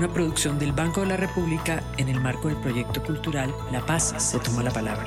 una 0.00 0.14
producción 0.14 0.58
del 0.58 0.72
Banco 0.72 1.02
de 1.02 1.08
la 1.08 1.18
República 1.18 1.84
en 1.98 2.08
el 2.08 2.22
marco 2.22 2.48
del 2.48 2.56
proyecto 2.56 3.02
cultural 3.02 3.54
La 3.70 3.84
Paz 3.84 4.14
se 4.16 4.38
toma 4.38 4.62
la 4.62 4.70
palabra. 4.70 5.06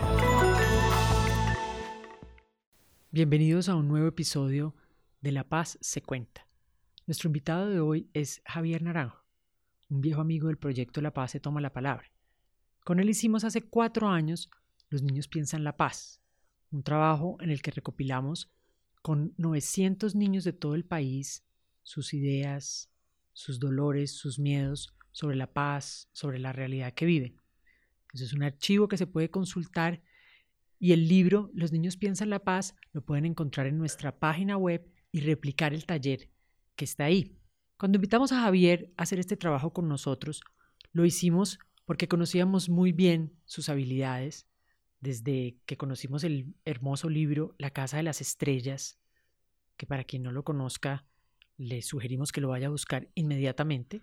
Bienvenidos 3.09 3.69
a 3.69 3.75
un 3.75 3.87
nuevo 3.87 4.05
episodio 4.05 4.75
de 5.19 5.31
La 5.31 5.49
Paz 5.49 5.79
se 5.81 6.03
cuenta. 6.03 6.47
Nuestro 7.07 7.29
invitado 7.29 7.69
de 7.71 7.79
hoy 7.79 8.07
es 8.13 8.43
Javier 8.45 8.83
Naranjo, 8.83 9.25
un 9.89 9.99
viejo 9.99 10.21
amigo 10.21 10.45
del 10.45 10.59
proyecto 10.59 11.01
La 11.01 11.11
Paz 11.11 11.31
se 11.31 11.39
toma 11.39 11.59
la 11.59 11.73
palabra. 11.73 12.11
Con 12.83 12.99
él 12.99 13.09
hicimos 13.09 13.43
hace 13.43 13.63
cuatro 13.63 14.09
años 14.09 14.51
Los 14.89 15.01
niños 15.01 15.27
piensan 15.27 15.63
la 15.63 15.75
paz, 15.75 16.21
un 16.69 16.83
trabajo 16.83 17.37
en 17.39 17.49
el 17.49 17.63
que 17.63 17.71
recopilamos 17.71 18.51
con 19.01 19.33
900 19.37 20.13
niños 20.13 20.43
de 20.43 20.53
todo 20.53 20.75
el 20.75 20.85
país 20.85 21.43
sus 21.81 22.13
ideas, 22.13 22.92
sus 23.33 23.59
dolores, 23.59 24.11
sus 24.11 24.39
miedos 24.39 24.95
sobre 25.11 25.35
la 25.35 25.51
paz, 25.51 26.09
sobre 26.11 26.39
la 26.39 26.53
realidad 26.53 26.93
que 26.93 27.05
viven. 27.05 27.37
Eso 28.13 28.23
es 28.23 28.33
un 28.33 28.43
archivo 28.43 28.87
que 28.87 28.97
se 28.97 29.07
puede 29.07 29.29
consultar 29.29 30.01
y 30.79 30.91
el 30.91 31.07
libro 31.07 31.49
Los 31.53 31.71
niños 31.71 31.97
piensan 31.97 32.29
la 32.29 32.43
paz 32.43 32.75
lo 32.91 33.03
pueden 33.05 33.25
encontrar 33.25 33.67
en 33.67 33.77
nuestra 33.77 34.19
página 34.19 34.57
web 34.57 34.85
y 35.11 35.21
replicar 35.21 35.73
el 35.73 35.85
taller 35.85 36.29
que 36.75 36.85
está 36.85 37.05
ahí. 37.05 37.37
Cuando 37.77 37.97
invitamos 37.97 38.31
a 38.31 38.41
Javier 38.41 38.91
a 38.97 39.03
hacer 39.03 39.19
este 39.19 39.37
trabajo 39.37 39.71
con 39.71 39.87
nosotros, 39.87 40.41
lo 40.91 41.05
hicimos 41.05 41.59
porque 41.85 42.07
conocíamos 42.07 42.69
muy 42.69 42.91
bien 42.91 43.33
sus 43.45 43.69
habilidades, 43.69 44.47
desde 44.99 45.57
que 45.65 45.77
conocimos 45.77 46.23
el 46.23 46.55
hermoso 46.65 47.09
libro 47.09 47.55
La 47.57 47.71
Casa 47.71 47.97
de 47.97 48.03
las 48.03 48.21
Estrellas, 48.21 48.99
que 49.75 49.85
para 49.85 50.03
quien 50.03 50.23
no 50.23 50.31
lo 50.31 50.43
conozca 50.43 51.05
le 51.57 51.81
sugerimos 51.81 52.31
que 52.31 52.41
lo 52.41 52.49
vaya 52.49 52.67
a 52.67 52.71
buscar 52.71 53.09
inmediatamente. 53.15 54.01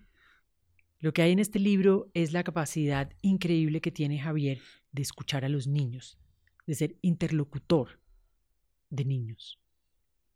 Lo 0.99 1.13
que 1.13 1.23
hay 1.23 1.33
en 1.33 1.39
este 1.39 1.59
libro 1.59 2.11
es 2.15 2.33
la 2.33 2.45
capacidad 2.45 3.11
increíble 3.23 3.81
que 3.81 3.91
tiene 3.91 4.19
Javier 4.19 4.61
de 4.93 5.03
escuchar 5.03 5.45
a 5.45 5.49
los 5.49 5.67
niños, 5.67 6.19
de 6.67 6.75
ser 6.75 6.97
interlocutor 7.01 8.01
de 8.91 9.05
niños. 9.05 9.61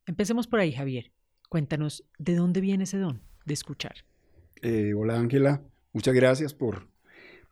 Empecemos 0.07 0.47
por 0.47 0.61
ahí, 0.61 0.73
Javier. 0.73 1.13
Cuéntanos, 1.49 2.05
¿de 2.19 2.35
dónde 2.35 2.61
viene 2.61 2.85
ese 2.85 2.99
don 2.99 3.23
de 3.45 3.55
escuchar? 3.55 3.95
Eh, 4.63 4.95
hola, 4.95 5.19
Ángela. 5.19 5.63
Muchas 5.93 6.15
gracias 6.15 6.55
por, 6.55 6.89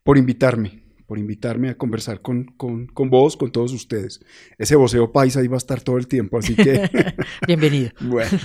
por 0.03 0.19
invitarme 0.19 0.83
por 1.13 1.19
invitarme 1.19 1.69
a 1.69 1.77
conversar 1.77 2.23
con, 2.23 2.45
con, 2.57 2.87
con, 2.87 3.11
vos, 3.11 3.37
con 3.37 3.53
todos 3.53 3.75
ustedes. 3.75 4.25
Ese 4.57 4.77
voceo 4.77 5.13
paisa 5.13 5.41
ahí 5.41 5.47
va 5.47 5.57
a 5.57 5.59
estar 5.59 5.83
todo 5.83 5.99
el 5.99 6.07
tiempo, 6.07 6.39
así 6.39 6.55
que... 6.55 6.89
Bienvenido. 7.47 7.91
bueno, 8.01 8.39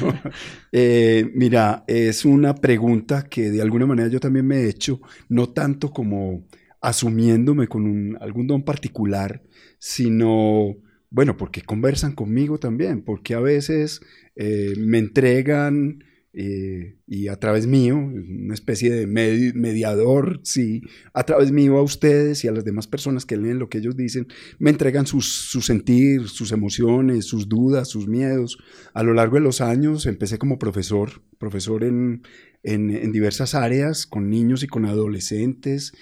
eh, 0.73 1.31
mira, 1.33 1.85
es 1.87 2.25
una 2.25 2.55
pregunta 2.55 3.23
que 3.29 3.51
de 3.51 3.61
alguna 3.61 3.85
manera 3.85 4.09
yo 4.09 4.19
también 4.19 4.45
me 4.45 4.57
he 4.57 4.67
hecho, 4.67 4.99
no 5.29 5.47
tanto 5.47 5.91
como 5.91 6.45
asumiéndome 6.81 7.69
con 7.69 8.17
algún 8.19 8.47
don 8.47 8.63
particular, 8.63 9.41
sino, 9.79 10.75
bueno, 11.09 11.37
porque 11.37 11.61
conversan 11.61 12.15
conmigo 12.15 12.59
también, 12.59 13.01
porque 13.01 13.33
a 13.33 13.39
veces 13.39 14.01
eh, 14.35 14.73
me 14.77 14.97
entregan 14.97 16.03
eh, 16.33 16.97
y 17.07 17.29
a 17.29 17.37
través 17.37 17.65
mío, 17.65 17.97
una 17.97 18.53
especie 18.53 18.91
de 18.91 19.07
mediador, 19.07 20.39
sí, 20.43 20.81
a 21.13 21.23
través 21.23 21.51
mío 21.51 21.77
a 21.77 21.81
ustedes 21.81 22.43
y 22.43 22.47
a 22.47 22.51
las 22.51 22.63
demás 22.63 22.85
personas 22.85 23.25
que 23.25 23.37
leen 23.37 23.59
lo 23.59 23.69
que 23.69 23.79
ellos 23.79 23.95
dicen, 23.95 24.27
me 24.59 24.69
entregan 24.69 25.07
sus, 25.07 25.25
su 25.25 25.61
sentir, 25.61 26.27
sus 26.27 26.51
emociones, 26.51 27.25
sus 27.25 27.49
dudas, 27.49 27.89
sus 27.89 28.07
miedos. 28.07 28.57
A 28.93 29.03
lo 29.03 29.13
largo 29.13 29.35
de 29.35 29.41
los 29.41 29.61
años 29.61 30.05
empecé 30.05 30.37
como 30.37 30.59
profesor, 30.59 31.23
profesor 31.39 31.83
en, 31.83 32.21
en, 32.61 32.91
en 32.91 33.11
diversas 33.11 33.55
áreas, 33.55 34.05
con 34.05 34.29
niños 34.29 34.61
y 34.63 34.67
con 34.67 34.85
adolescentes, 34.85 35.93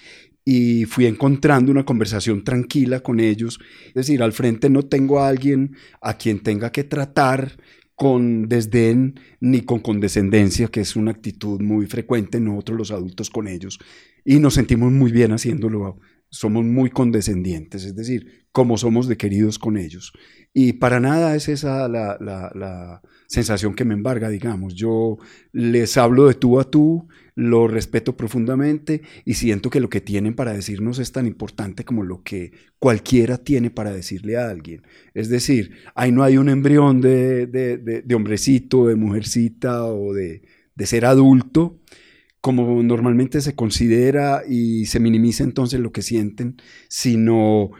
y 0.44 0.84
fui 0.84 1.06
encontrando 1.06 1.72
una 1.72 1.84
conversación 1.84 2.44
tranquila 2.44 3.00
con 3.00 3.20
ellos. 3.20 3.58
Es 3.88 3.94
decir, 3.94 4.22
al 4.22 4.32
frente 4.32 4.70
no 4.70 4.82
tengo 4.84 5.20
a 5.20 5.28
alguien 5.28 5.76
a 6.00 6.18
quien 6.18 6.40
tenga 6.40 6.70
que 6.70 6.84
tratar 6.84 7.56
con 7.96 8.46
desdén 8.48 9.18
ni 9.40 9.62
con 9.62 9.80
condescendencia, 9.80 10.68
que 10.68 10.80
es 10.82 10.94
una 10.96 11.10
actitud 11.10 11.60
muy 11.60 11.86
frecuente 11.86 12.36
en 12.36 12.44
nosotros 12.44 12.78
los 12.78 12.90
adultos 12.92 13.30
con 13.30 13.48
ellos, 13.48 13.78
y 14.24 14.38
nos 14.38 14.54
sentimos 14.54 14.92
muy 14.92 15.10
bien 15.10 15.32
haciéndolo, 15.32 15.98
somos 16.28 16.64
muy 16.64 16.90
condescendientes, 16.90 17.84
es 17.84 17.96
decir, 17.96 18.46
como 18.52 18.76
somos 18.76 19.08
de 19.08 19.16
queridos 19.16 19.58
con 19.58 19.78
ellos. 19.78 20.12
Y 20.52 20.74
para 20.74 21.00
nada 21.00 21.34
es 21.36 21.48
esa 21.48 21.88
la, 21.88 22.18
la 22.20 23.00
sensación 23.28 23.74
que 23.74 23.84
me 23.84 23.94
embarga, 23.94 24.28
digamos, 24.28 24.74
yo 24.74 25.16
les 25.52 25.96
hablo 25.96 26.26
de 26.26 26.34
tú 26.34 26.60
a 26.60 26.64
tú, 26.64 27.08
lo 27.36 27.68
respeto 27.68 28.16
profundamente 28.16 29.02
y 29.26 29.34
siento 29.34 29.68
que 29.68 29.78
lo 29.78 29.90
que 29.90 30.00
tienen 30.00 30.34
para 30.34 30.54
decirnos 30.54 30.98
es 30.98 31.12
tan 31.12 31.26
importante 31.26 31.84
como 31.84 32.02
lo 32.02 32.22
que 32.22 32.52
cualquiera 32.78 33.36
tiene 33.36 33.70
para 33.70 33.92
decirle 33.92 34.38
a 34.38 34.48
alguien. 34.48 34.82
Es 35.12 35.28
decir, 35.28 35.72
ahí 35.94 36.12
no 36.12 36.22
hay 36.22 36.38
un 36.38 36.48
embrión 36.48 37.02
de, 37.02 37.46
de, 37.46 38.14
hombrecito, 38.14 38.86
de 38.88 38.96
mujercita 38.96 39.84
o 39.84 40.14
de, 40.14 40.42
ser 40.78 41.04
adulto, 41.04 41.78
como 42.40 42.82
normalmente 42.82 43.42
se 43.42 43.54
considera 43.54 44.42
y 44.48 44.86
se 44.86 44.98
minimiza 44.98 45.44
entonces 45.44 45.78
lo 45.78 45.92
que 45.92 46.00
sienten, 46.00 46.56
sino 46.88 47.72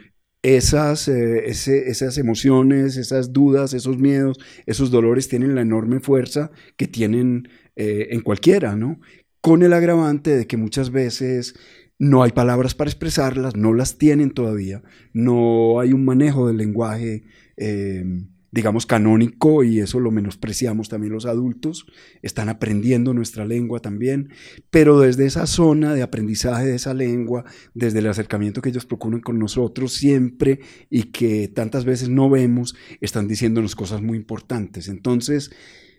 esas, 0.43 1.07
eh, 1.07 1.47
esas 1.47 2.17
emociones, 2.19 2.95
esas 2.95 3.33
dudas, 3.33 3.73
esos 3.73 3.97
miedos, 3.97 4.37
esos 4.67 4.91
dolores 4.91 5.29
tienen 5.29 5.55
la 5.55 5.61
enorme 5.61 5.99
fuerza 5.99 6.51
que 6.75 6.87
tienen 6.87 7.49
eh, 7.75 8.09
en 8.11 8.21
cualquiera, 8.21 8.75
¿no? 8.75 8.99
Con 9.41 9.63
el 9.63 9.73
agravante 9.73 10.35
de 10.35 10.47
que 10.47 10.57
muchas 10.57 10.91
veces 10.91 11.55
no 11.99 12.23
hay 12.23 12.31
palabras 12.31 12.75
para 12.75 12.89
expresarlas, 12.89 13.55
no 13.55 13.73
las 13.73 13.97
tienen 13.97 14.31
todavía, 14.31 14.83
no 15.13 15.79
hay 15.79 15.93
un 15.93 16.05
manejo 16.05 16.47
del 16.47 16.57
lenguaje, 16.57 17.23
em, 17.55 18.27
digamos, 18.51 18.85
canónico, 18.85 19.63
y 19.63 19.79
eso 19.79 19.99
lo 19.99 20.09
menospreciamos 20.11 20.89
también 20.89 21.13
los 21.13 21.25
adultos, 21.25 21.85
están 22.21 22.49
aprendiendo 22.49 23.13
nuestra 23.13 23.45
lengua 23.45 23.79
también, 23.79 24.29
pero 24.69 24.99
desde 24.99 25.25
esa 25.25 25.47
zona 25.47 25.93
de 25.93 26.01
aprendizaje 26.01 26.65
de 26.65 26.75
esa 26.75 26.93
lengua, 26.93 27.45
desde 27.73 27.99
el 27.99 28.07
acercamiento 28.07 28.61
que 28.61 28.69
ellos 28.69 28.85
procuran 28.85 29.21
con 29.21 29.37
nosotros 29.37 29.93
siempre 29.93 30.59
y 30.89 31.03
que 31.11 31.47
tantas 31.47 31.83
veces 31.83 32.09
no 32.09 32.29
vemos, 32.29 32.75
están 33.01 33.27
diciéndonos 33.27 33.75
cosas 33.75 34.01
muy 34.01 34.17
importantes. 34.17 34.87
Entonces, 34.87 35.51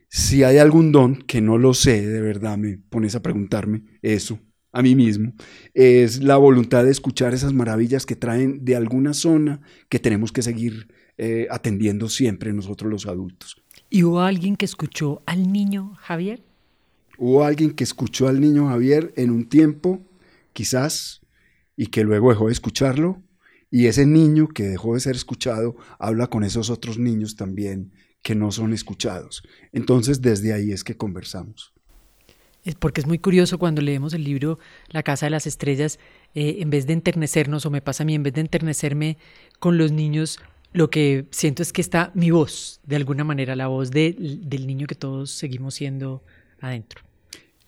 si 0.09 0.43
hay 0.43 0.59
algún 0.59 0.93
don, 0.93 1.17
que 1.17 1.41
no 1.41 1.59
lo 1.59 1.75
sé, 1.75 2.07
de 2.07 2.21
verdad 2.21 2.57
me 2.57 2.79
pones 2.79 3.15
a 3.15 3.23
preguntarme 3.23 3.85
eso 4.03 4.39
a 4.73 4.83
mí 4.83 4.95
mismo, 4.95 5.33
es 5.75 6.23
la 6.23 6.37
voluntad 6.37 6.85
de 6.85 6.91
escuchar 6.91 7.35
esas 7.35 7.53
maravillas 7.53 8.07
que 8.07 8.17
traen 8.17 8.65
de 8.65 8.77
alguna 8.77 9.15
zona 9.15 9.61
que 9.89 9.99
tenemos 9.99 10.31
que 10.31 10.43
seguir 10.43 10.89
eh, 11.17 11.47
atendiendo 11.51 12.09
siempre 12.09 12.53
nosotros 12.53 12.91
los 12.91 13.07
adultos. 13.07 13.61
¿Y 13.91 14.03
hubo 14.03 14.21
alguien 14.21 14.57
que 14.57 14.67
escuchó 14.67 15.23
al 15.27 15.51
niño 15.51 15.95
Javier? 16.01 16.43
Hubo 17.17 17.45
alguien 17.45 17.73
que 17.73 17.85
escuchó 17.85 18.29
al 18.29 18.41
niño 18.41 18.69
Javier 18.69 19.13
en 19.17 19.31
un 19.31 19.49
tiempo, 19.49 20.03
quizás, 20.53 21.23
y 21.77 21.87
que 21.87 22.05
luego 22.05 22.31
dejó 22.31 22.47
de 22.47 22.53
escucharlo, 22.53 23.23
y 23.71 23.87
ese 23.87 24.07
niño 24.07 24.49
que 24.49 24.65
dejó 24.65 24.95
de 24.95 25.01
ser 25.01 25.17
escuchado 25.17 25.77
habla 25.99 26.29
con 26.29 26.45
esos 26.45 26.71
otros 26.71 26.99
niños 26.99 27.37
también 27.37 27.93
que 28.23 28.35
no 28.35 28.51
son 28.53 28.73
escuchados. 28.73 29.43
Entonces, 29.73 30.21
desde 30.21 30.53
ahí 30.53 30.73
es 30.73 30.85
que 30.85 30.97
conversamos. 30.97 31.73
Es 32.65 32.75
porque 32.75 33.01
es 33.01 33.07
muy 33.07 33.19
curioso 33.19 33.59
cuando 33.59 33.81
leemos 33.81 34.13
el 34.13 34.25
libro 34.25 34.59
La 34.89 35.03
Casa 35.03 35.27
de 35.27 35.31
las 35.31 35.47
Estrellas, 35.47 35.99
eh, 36.35 36.57
en 36.61 36.71
vez 36.71 36.87
de 36.87 36.93
enternecernos, 36.93 37.65
o 37.65 37.71
me 37.71 37.81
pasa 37.81 38.03
a 38.03 38.07
mí, 38.07 38.15
en 38.15 38.23
vez 38.23 38.35
de 38.35 38.43
enternecerme 38.43 39.17
con 39.59 39.79
los 39.79 39.93
niños, 39.93 40.39
lo 40.73 40.91
que 40.91 41.27
siento 41.31 41.63
es 41.63 41.73
que 41.73 41.81
está 41.81 42.11
mi 42.15 42.31
voz, 42.31 42.81
de 42.85 42.97
alguna 42.97 43.25
manera, 43.25 43.57
la 43.57 43.69
voz 43.69 43.91
del 43.91 44.67
niño 44.67 44.87
que 44.87 44.95
todos 44.95 45.31
seguimos 45.31 45.75
siendo 45.75 46.23
adentro. 46.61 47.03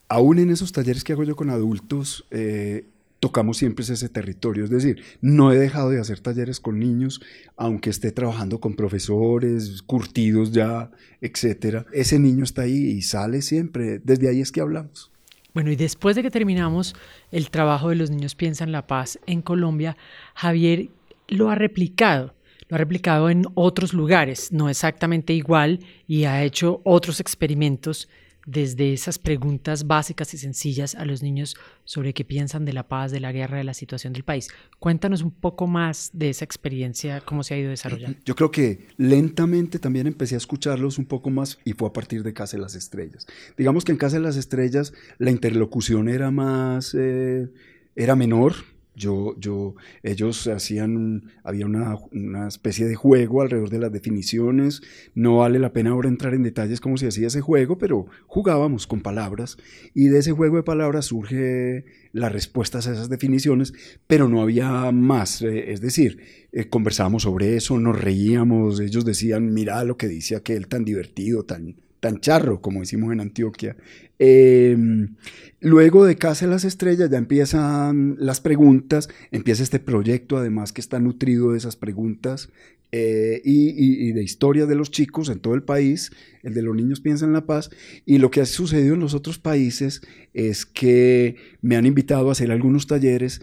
Aún 0.08 0.38
en 0.38 0.50
esos 0.50 0.72
talleres 0.72 1.04
que 1.04 1.12
hago 1.12 1.24
yo 1.24 1.36
con 1.36 1.50
adultos, 1.50 2.26
eh, 2.30 2.84
tocamos 3.20 3.58
siempre 3.58 3.84
ese 3.84 4.08
territorio. 4.08 4.64
Es 4.64 4.70
decir, 4.70 5.04
no 5.20 5.52
he 5.52 5.58
dejado 5.58 5.90
de 5.90 6.00
hacer 6.00 6.20
talleres 6.20 6.58
con 6.58 6.78
niños, 6.78 7.20
aunque 7.56 7.90
esté 7.90 8.10
trabajando 8.10 8.60
con 8.60 8.74
profesores, 8.74 9.82
curtidos 9.82 10.52
ya, 10.52 10.90
etcétera. 11.20 11.86
Ese 11.92 12.18
niño 12.18 12.44
está 12.44 12.62
ahí 12.62 12.76
y 12.76 13.02
sale 13.02 13.42
siempre. 13.42 14.00
Desde 14.00 14.28
ahí 14.28 14.40
es 14.40 14.50
que 14.50 14.62
hablamos. 14.62 15.12
Bueno, 15.52 15.70
y 15.70 15.76
después 15.76 16.16
de 16.16 16.22
que 16.22 16.30
terminamos 16.30 16.94
el 17.30 17.50
trabajo 17.50 17.90
de 17.90 17.96
los 17.96 18.10
niños 18.10 18.34
piensan 18.34 18.72
la 18.72 18.86
paz 18.86 19.18
en 19.26 19.42
Colombia, 19.42 19.96
Javier 20.34 20.88
lo 21.28 21.50
ha 21.50 21.56
replicado, 21.56 22.34
lo 22.68 22.76
ha 22.76 22.78
replicado 22.78 23.30
en 23.30 23.44
otros 23.54 23.92
lugares, 23.92 24.52
no 24.52 24.68
exactamente 24.68 25.32
igual, 25.32 25.80
y 26.06 26.24
ha 26.24 26.44
hecho 26.44 26.80
otros 26.84 27.18
experimentos 27.18 28.08
desde 28.46 28.92
esas 28.92 29.18
preguntas 29.18 29.86
básicas 29.86 30.34
y 30.34 30.38
sencillas 30.38 30.94
a 30.94 31.04
los 31.04 31.22
niños 31.22 31.56
sobre 31.84 32.14
qué 32.14 32.24
piensan 32.24 32.64
de 32.64 32.72
la 32.72 32.88
paz, 32.88 33.12
de 33.12 33.20
la 33.20 33.32
guerra, 33.32 33.58
de 33.58 33.64
la 33.64 33.74
situación 33.74 34.12
del 34.12 34.24
país. 34.24 34.48
Cuéntanos 34.78 35.22
un 35.22 35.30
poco 35.30 35.66
más 35.66 36.10
de 36.12 36.30
esa 36.30 36.44
experiencia, 36.44 37.20
cómo 37.20 37.42
se 37.42 37.54
ha 37.54 37.58
ido 37.58 37.70
desarrollando. 37.70 38.18
Yo 38.24 38.34
creo 38.34 38.50
que 38.50 38.88
lentamente 38.96 39.78
también 39.78 40.06
empecé 40.06 40.34
a 40.34 40.38
escucharlos 40.38 40.98
un 40.98 41.06
poco 41.06 41.30
más 41.30 41.58
y 41.64 41.72
fue 41.72 41.88
a 41.88 41.92
partir 41.92 42.22
de 42.22 42.32
Casa 42.32 42.56
de 42.56 42.62
las 42.62 42.74
Estrellas. 42.74 43.26
Digamos 43.56 43.84
que 43.84 43.92
en 43.92 43.98
Casa 43.98 44.16
de 44.16 44.22
las 44.22 44.36
Estrellas 44.36 44.92
la 45.18 45.30
interlocución 45.30 46.08
era 46.08 46.30
más, 46.30 46.94
eh, 46.98 47.48
era 47.96 48.16
menor, 48.16 48.54
yo, 48.94 49.34
yo, 49.38 49.74
ellos 50.02 50.46
hacían, 50.46 51.30
había 51.42 51.66
una, 51.66 51.96
una, 52.12 52.48
especie 52.48 52.86
de 52.86 52.94
juego 52.94 53.42
alrededor 53.42 53.70
de 53.70 53.78
las 53.78 53.92
definiciones. 53.92 54.82
No 55.14 55.38
vale 55.38 55.58
la 55.58 55.72
pena 55.72 55.90
ahora 55.90 56.08
entrar 56.08 56.34
en 56.34 56.42
detalles 56.42 56.80
cómo 56.80 56.96
se 56.96 57.08
hacía 57.08 57.28
ese 57.28 57.40
juego, 57.40 57.78
pero 57.78 58.06
jugábamos 58.26 58.86
con 58.86 59.00
palabras 59.00 59.56
y 59.94 60.08
de 60.08 60.18
ese 60.18 60.32
juego 60.32 60.56
de 60.56 60.62
palabras 60.62 61.06
surge 61.06 61.84
las 62.12 62.32
respuestas 62.32 62.86
a 62.86 62.92
esas 62.92 63.08
definiciones, 63.08 63.72
pero 64.06 64.28
no 64.28 64.42
había 64.42 64.90
más. 64.92 65.42
Eh, 65.42 65.72
es 65.72 65.80
decir, 65.80 66.18
eh, 66.52 66.68
conversábamos 66.68 67.22
sobre 67.22 67.56
eso, 67.56 67.78
nos 67.78 68.00
reíamos, 68.00 68.80
ellos 68.80 69.04
decían, 69.04 69.52
mira 69.52 69.82
lo 69.84 69.96
que 69.96 70.08
dice 70.08 70.36
aquel 70.36 70.66
tan 70.66 70.84
divertido, 70.84 71.44
tan, 71.44 71.76
tan 72.00 72.20
charro, 72.20 72.60
como 72.60 72.80
decimos 72.80 73.12
en 73.12 73.20
Antioquia. 73.20 73.76
Em, 74.18 75.16
luego 75.60 76.04
de 76.04 76.16
Casa 76.16 76.46
de 76.46 76.52
las 76.52 76.64
Estrellas 76.64 77.10
ya 77.10 77.18
empiezan 77.18 78.16
las 78.18 78.40
preguntas, 78.40 79.08
empieza 79.30 79.62
este 79.62 79.78
proyecto 79.78 80.36
además 80.36 80.72
que 80.72 80.80
está 80.80 80.98
nutrido 80.98 81.52
de 81.52 81.58
esas 81.58 81.76
preguntas 81.76 82.50
eh, 82.92 83.40
y, 83.44 84.12
de 84.12 84.22
historias 84.22 84.68
de 84.68 84.74
los 84.74 84.90
chicos 84.90 85.28
en 85.28 85.38
todo 85.38 85.54
el 85.54 85.62
país, 85.62 86.10
el 86.42 86.54
de 86.54 86.62
los 86.62 86.74
niños 86.74 87.00
piensan 87.00 87.28
en 87.28 87.34
la 87.34 87.46
paz, 87.46 87.70
y 88.04 88.18
lo 88.18 88.30
que 88.30 88.40
ha 88.40 88.46
sucedido 88.46 88.94
en 88.94 89.00
los 89.00 89.14
otros 89.14 89.38
países 89.38 90.02
es 90.34 90.66
que 90.66 91.36
me 91.62 91.76
han 91.76 91.86
invitado 91.86 92.28
a 92.28 92.32
hacer 92.32 92.50
algunos 92.50 92.88
talleres 92.88 93.42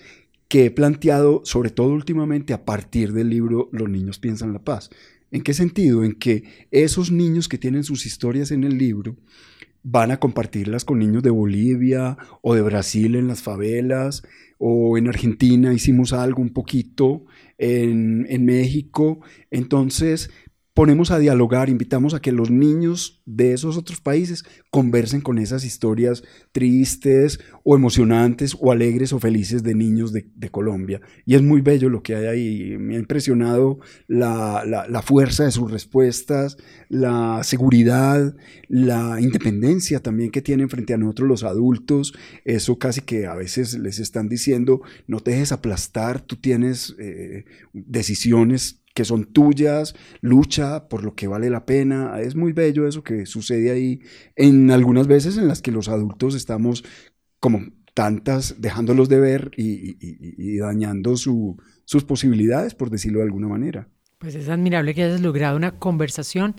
que 0.49 0.65
he 0.65 0.71
planteado, 0.71 1.41
sobre 1.45 1.69
todo 1.69 1.89
últimamente, 1.89 2.53
a 2.53 2.65
partir 2.65 3.13
del 3.13 3.29
libro 3.29 3.69
Los 3.71 3.89
niños 3.89 4.19
piensan 4.19 4.53
la 4.53 4.59
paz. 4.59 4.89
¿En 5.31 5.41
qué 5.41 5.53
sentido? 5.53 6.03
En 6.03 6.13
que 6.13 6.43
esos 6.71 7.11
niños 7.11 7.47
que 7.47 7.57
tienen 7.57 7.83
sus 7.83 8.05
historias 8.05 8.51
en 8.51 8.63
el 8.63 8.77
libro 8.77 9.17
van 9.83 10.11
a 10.11 10.19
compartirlas 10.19 10.85
con 10.85 10.99
niños 10.99 11.23
de 11.23 11.29
Bolivia 11.29 12.17
o 12.41 12.55
de 12.55 12.61
Brasil 12.61 13.15
en 13.15 13.27
las 13.27 13.41
favelas 13.41 14.23
o 14.57 14.97
en 14.97 15.07
Argentina 15.07 15.73
hicimos 15.73 16.13
algo 16.13 16.41
un 16.41 16.49
poquito, 16.49 17.25
en, 17.57 18.25
en 18.29 18.45
México. 18.45 19.19
Entonces, 19.51 20.29
ponemos 20.77 21.09
a 21.09 21.17
dialogar, 21.17 21.69
invitamos 21.69 22.13
a 22.13 22.21
que 22.21 22.31
los 22.31 22.51
niños 22.51 23.23
de 23.25 23.51
esos 23.51 23.77
otros 23.77 23.99
países 23.99 24.43
conversen 24.69 25.21
con 25.21 25.39
esas 25.39 25.65
historias 25.65 26.21
tristes 26.51 27.39
o 27.63 27.75
emocionantes 27.75 28.55
o 28.59 28.71
alegres 28.71 29.11
o 29.11 29.17
felices 29.19 29.63
de 29.63 29.73
niños 29.73 30.13
de, 30.13 30.27
Colombia. 30.51 31.01
Y 31.25 31.33
es 31.33 31.41
muy 31.41 31.61
bello 31.61 31.89
lo 31.89 32.03
que 32.03 32.15
hay 32.15 32.25
ahí. 32.27 32.77
Me 32.77 32.95
ha 32.95 32.99
impresionado 32.99 33.79
la, 34.07 34.63
la, 34.67 35.01
fuerza 35.01 35.45
de 35.45 35.51
sus 35.51 35.71
respuestas, 35.71 36.57
la 36.89 37.41
seguridad, 37.43 38.35
la 38.67 39.19
independencia 39.19 39.99
también 39.99 40.29
que 40.29 40.43
tienen 40.43 40.69
frente 40.69 40.93
a 40.93 40.97
nosotros 40.97 41.27
los 41.27 41.43
adultos. 41.43 42.13
Eso 42.45 42.77
casi 42.77 43.01
que 43.01 43.25
a 43.25 43.33
veces 43.33 43.79
les 43.79 43.97
están 43.97 44.29
diciendo, 44.29 44.81
no 45.07 45.21
te 45.21 45.31
dejes 45.31 45.51
aplastar, 45.51 46.21
tú 46.21 46.35
tienes 46.35 46.95
eh, 46.99 47.45
decisiones 47.73 48.83
que 48.97 49.05
son 49.05 49.25
tuyas, 49.25 49.93
lucha 50.21 50.89
por 50.89 51.03
lo 51.03 51.13
que 51.13 51.27
vale 51.27 51.51
la 51.51 51.67
pena. 51.67 52.19
Es 52.19 52.35
muy 52.35 52.51
bello 52.51 52.87
eso 52.87 53.03
que 53.03 53.27
sucede 53.27 53.69
ahí 53.69 54.01
en 54.35 54.71
algunas 54.71 55.05
veces 55.05 55.37
en 55.37 55.47
las 55.47 55.61
que 55.61 55.71
los 55.71 55.87
adultos 55.87 56.33
estamos 56.33 56.83
como 57.39 57.61
tantas 57.93 58.59
dejándolos 58.59 59.07
de 59.07 59.19
ver 59.19 59.51
y, 59.55 60.57
dañando 60.57 61.15
sus 61.15 62.03
posibilidades, 62.07 62.73
por 62.73 62.89
decirlo 62.89 63.19
de 63.19 63.25
alguna 63.25 63.47
manera. 63.47 63.87
Pues 64.17 64.33
es 64.33 64.49
admirable 64.49 64.95
que 64.95 65.03
hayas 65.03 65.21
logrado 65.21 65.57
una 65.57 65.77
conversación 65.77 66.55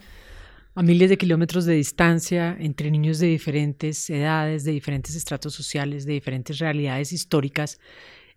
a 0.76 0.84
miles 0.84 1.10
de 1.10 1.18
kilómetros 1.18 1.64
de 1.64 1.74
distancia 1.74 2.56
entre 2.60 2.92
niños 2.92 3.18
de 3.18 3.26
diferentes 3.26 4.08
edades, 4.10 4.62
de 4.62 4.70
diferentes 4.70 5.16
estratos 5.16 5.54
sociales, 5.54 6.06
de 6.06 6.12
diferentes 6.12 6.60
realidades 6.60 7.12
históricas 7.12 7.80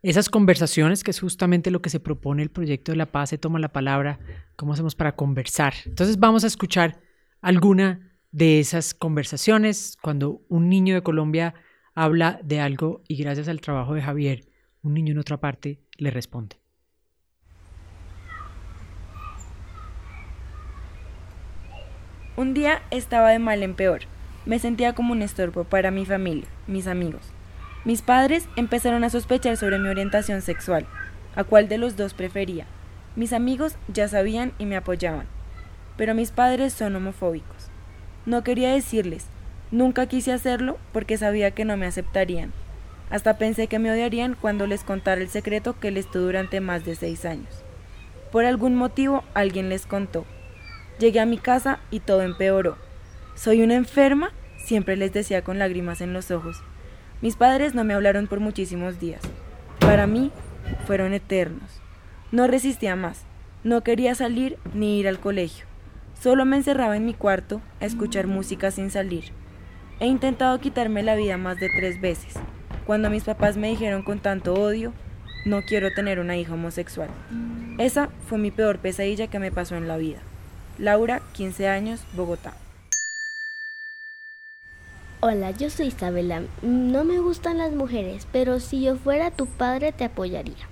esas 0.03 0.29
conversaciones, 0.29 1.03
que 1.03 1.11
es 1.11 1.19
justamente 1.19 1.69
lo 1.69 1.81
que 1.81 1.89
se 1.89 1.99
propone 1.99 2.41
el 2.41 2.49
proyecto 2.49 2.91
de 2.91 2.97
la 2.97 3.11
paz, 3.11 3.29
se 3.29 3.37
toma 3.37 3.59
la 3.59 3.71
palabra, 3.71 4.19
¿cómo 4.55 4.73
hacemos 4.73 4.95
para 4.95 5.15
conversar? 5.15 5.73
Entonces 5.85 6.19
vamos 6.19 6.43
a 6.43 6.47
escuchar 6.47 6.99
alguna 7.41 8.17
de 8.31 8.59
esas 8.59 8.93
conversaciones 8.93 9.97
cuando 10.01 10.41
un 10.47 10.69
niño 10.69 10.95
de 10.95 11.03
Colombia 11.03 11.53
habla 11.93 12.39
de 12.43 12.59
algo 12.59 13.03
y 13.07 13.15
gracias 13.17 13.47
al 13.47 13.61
trabajo 13.61 13.93
de 13.93 14.01
Javier, 14.01 14.45
un 14.81 14.93
niño 14.93 15.11
en 15.11 15.19
otra 15.19 15.39
parte 15.39 15.81
le 15.97 16.09
responde. 16.09 16.57
Un 22.37 22.55
día 22.55 22.81
estaba 22.89 23.29
de 23.29 23.39
mal 23.39 23.61
en 23.61 23.75
peor. 23.75 24.01
Me 24.47 24.57
sentía 24.57 24.93
como 24.93 25.11
un 25.11 25.21
estorbo 25.21 25.65
para 25.65 25.91
mi 25.91 26.05
familia, 26.05 26.47
mis 26.65 26.87
amigos. 26.87 27.21
Mis 27.83 28.03
padres 28.03 28.47
empezaron 28.55 29.03
a 29.03 29.09
sospechar 29.09 29.57
sobre 29.57 29.79
mi 29.79 29.89
orientación 29.89 30.43
sexual, 30.43 30.85
a 31.35 31.43
cuál 31.43 31.67
de 31.67 31.79
los 31.79 31.97
dos 31.97 32.13
prefería. 32.13 32.67
Mis 33.15 33.33
amigos 33.33 33.75
ya 33.87 34.07
sabían 34.07 34.53
y 34.59 34.65
me 34.65 34.75
apoyaban, 34.75 35.25
pero 35.97 36.13
mis 36.13 36.29
padres 36.29 36.73
son 36.73 36.95
homofóbicos. 36.95 37.69
No 38.27 38.43
quería 38.43 38.71
decirles, 38.71 39.25
nunca 39.71 40.05
quise 40.05 40.31
hacerlo 40.31 40.77
porque 40.93 41.17
sabía 41.17 41.51
que 41.51 41.65
no 41.65 41.75
me 41.75 41.87
aceptarían. 41.87 42.53
Hasta 43.09 43.39
pensé 43.39 43.65
que 43.65 43.79
me 43.79 43.91
odiarían 43.91 44.37
cuando 44.39 44.67
les 44.67 44.83
contara 44.83 45.19
el 45.19 45.29
secreto 45.29 45.79
que 45.79 45.89
les 45.89 46.09
tuve 46.09 46.25
durante 46.25 46.61
más 46.61 46.85
de 46.85 46.95
seis 46.95 47.25
años. 47.25 47.63
Por 48.31 48.45
algún 48.45 48.75
motivo 48.75 49.23
alguien 49.33 49.69
les 49.69 49.87
contó. 49.87 50.25
Llegué 50.99 51.19
a 51.19 51.25
mi 51.25 51.39
casa 51.39 51.79
y 51.89 51.99
todo 51.99 52.21
empeoró. 52.21 52.77
¿Soy 53.33 53.63
una 53.63 53.73
enferma? 53.73 54.31
Siempre 54.57 54.95
les 54.95 55.11
decía 55.11 55.43
con 55.43 55.57
lágrimas 55.57 55.99
en 55.99 56.13
los 56.13 56.29
ojos. 56.29 56.61
Mis 57.21 57.35
padres 57.35 57.75
no 57.75 57.83
me 57.83 57.93
hablaron 57.93 58.25
por 58.25 58.39
muchísimos 58.39 58.99
días. 58.99 59.21
Para 59.79 60.07
mí 60.07 60.31
fueron 60.87 61.13
eternos. 61.13 61.81
No 62.31 62.47
resistía 62.47 62.95
más. 62.95 63.25
No 63.63 63.81
quería 63.81 64.15
salir 64.15 64.57
ni 64.73 64.99
ir 64.99 65.07
al 65.07 65.19
colegio. 65.19 65.65
Solo 66.19 66.45
me 66.45 66.57
encerraba 66.57 66.97
en 66.97 67.05
mi 67.05 67.13
cuarto 67.13 67.61
a 67.79 67.85
escuchar 67.85 68.25
música 68.25 68.71
sin 68.71 68.89
salir. 68.89 69.25
He 69.99 70.07
intentado 70.07 70.59
quitarme 70.59 71.03
la 71.03 71.13
vida 71.13 71.37
más 71.37 71.59
de 71.59 71.69
tres 71.69 72.01
veces. 72.01 72.33
Cuando 72.87 73.11
mis 73.11 73.23
papás 73.23 73.55
me 73.55 73.69
dijeron 73.69 74.01
con 74.01 74.19
tanto 74.19 74.55
odio, 74.55 74.91
no 75.45 75.61
quiero 75.61 75.93
tener 75.93 76.19
una 76.19 76.37
hija 76.37 76.55
homosexual. 76.55 77.09
Esa 77.77 78.09
fue 78.27 78.39
mi 78.39 78.49
peor 78.49 78.79
pesadilla 78.79 79.27
que 79.27 79.37
me 79.37 79.51
pasó 79.51 79.75
en 79.75 79.87
la 79.87 79.97
vida. 79.97 80.19
Laura, 80.79 81.21
15 81.33 81.67
años, 81.67 82.03
Bogotá. 82.13 82.53
Hola, 85.23 85.51
yo 85.51 85.69
soy 85.69 85.85
Isabela. 85.85 86.41
No 86.63 87.03
me 87.03 87.19
gustan 87.19 87.59
las 87.59 87.71
mujeres, 87.73 88.27
pero 88.31 88.59
si 88.59 88.81
yo 88.81 88.95
fuera 88.95 89.29
tu 89.29 89.45
padre 89.45 89.91
te 89.91 90.03
apoyaría. 90.03 90.67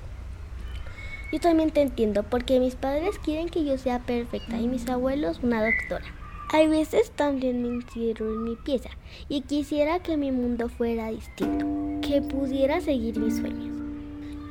Yo 1.32 1.40
también 1.40 1.70
te 1.70 1.84
entiendo 1.84 2.24
porque 2.24 2.60
mis 2.60 2.74
padres 2.74 3.20
quieren 3.20 3.50
que 3.50 3.64
yo 3.64 3.78
sea 3.78 4.00
perfecta 4.00 4.58
y 4.58 4.68
mis 4.68 4.90
abuelos 4.90 5.42
una 5.44 5.64
doctora. 5.64 6.04
Hay 6.52 6.68
veces 6.68 7.12
también 7.12 7.62
me 7.62 7.68
encierro 7.68 8.26
en 8.26 8.44
mi 8.44 8.56
pieza 8.56 8.90
y 9.28 9.42
quisiera 9.42 10.00
que 10.00 10.18
mi 10.18 10.32
mundo 10.32 10.68
fuera 10.68 11.12
distinto, 11.12 11.68
que 12.02 12.24
pudiera 12.24 12.82
seguir 12.82 13.20
mis 13.20 13.38
sueños. 13.38 13.80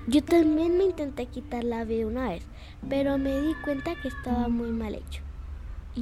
Yo 0.06 0.22
también 0.22 0.78
me 0.78 0.84
intenté 0.84 1.26
quitar 1.26 1.64
la 1.64 1.82
vida 1.82 2.06
una 2.06 2.28
vez, 2.28 2.44
pero 2.88 3.18
me 3.18 3.40
di 3.40 3.52
cuenta 3.64 3.96
que 4.00 4.06
estaba 4.06 4.46
muy 4.46 4.70
mal 4.70 4.94
hecho. 4.94 5.27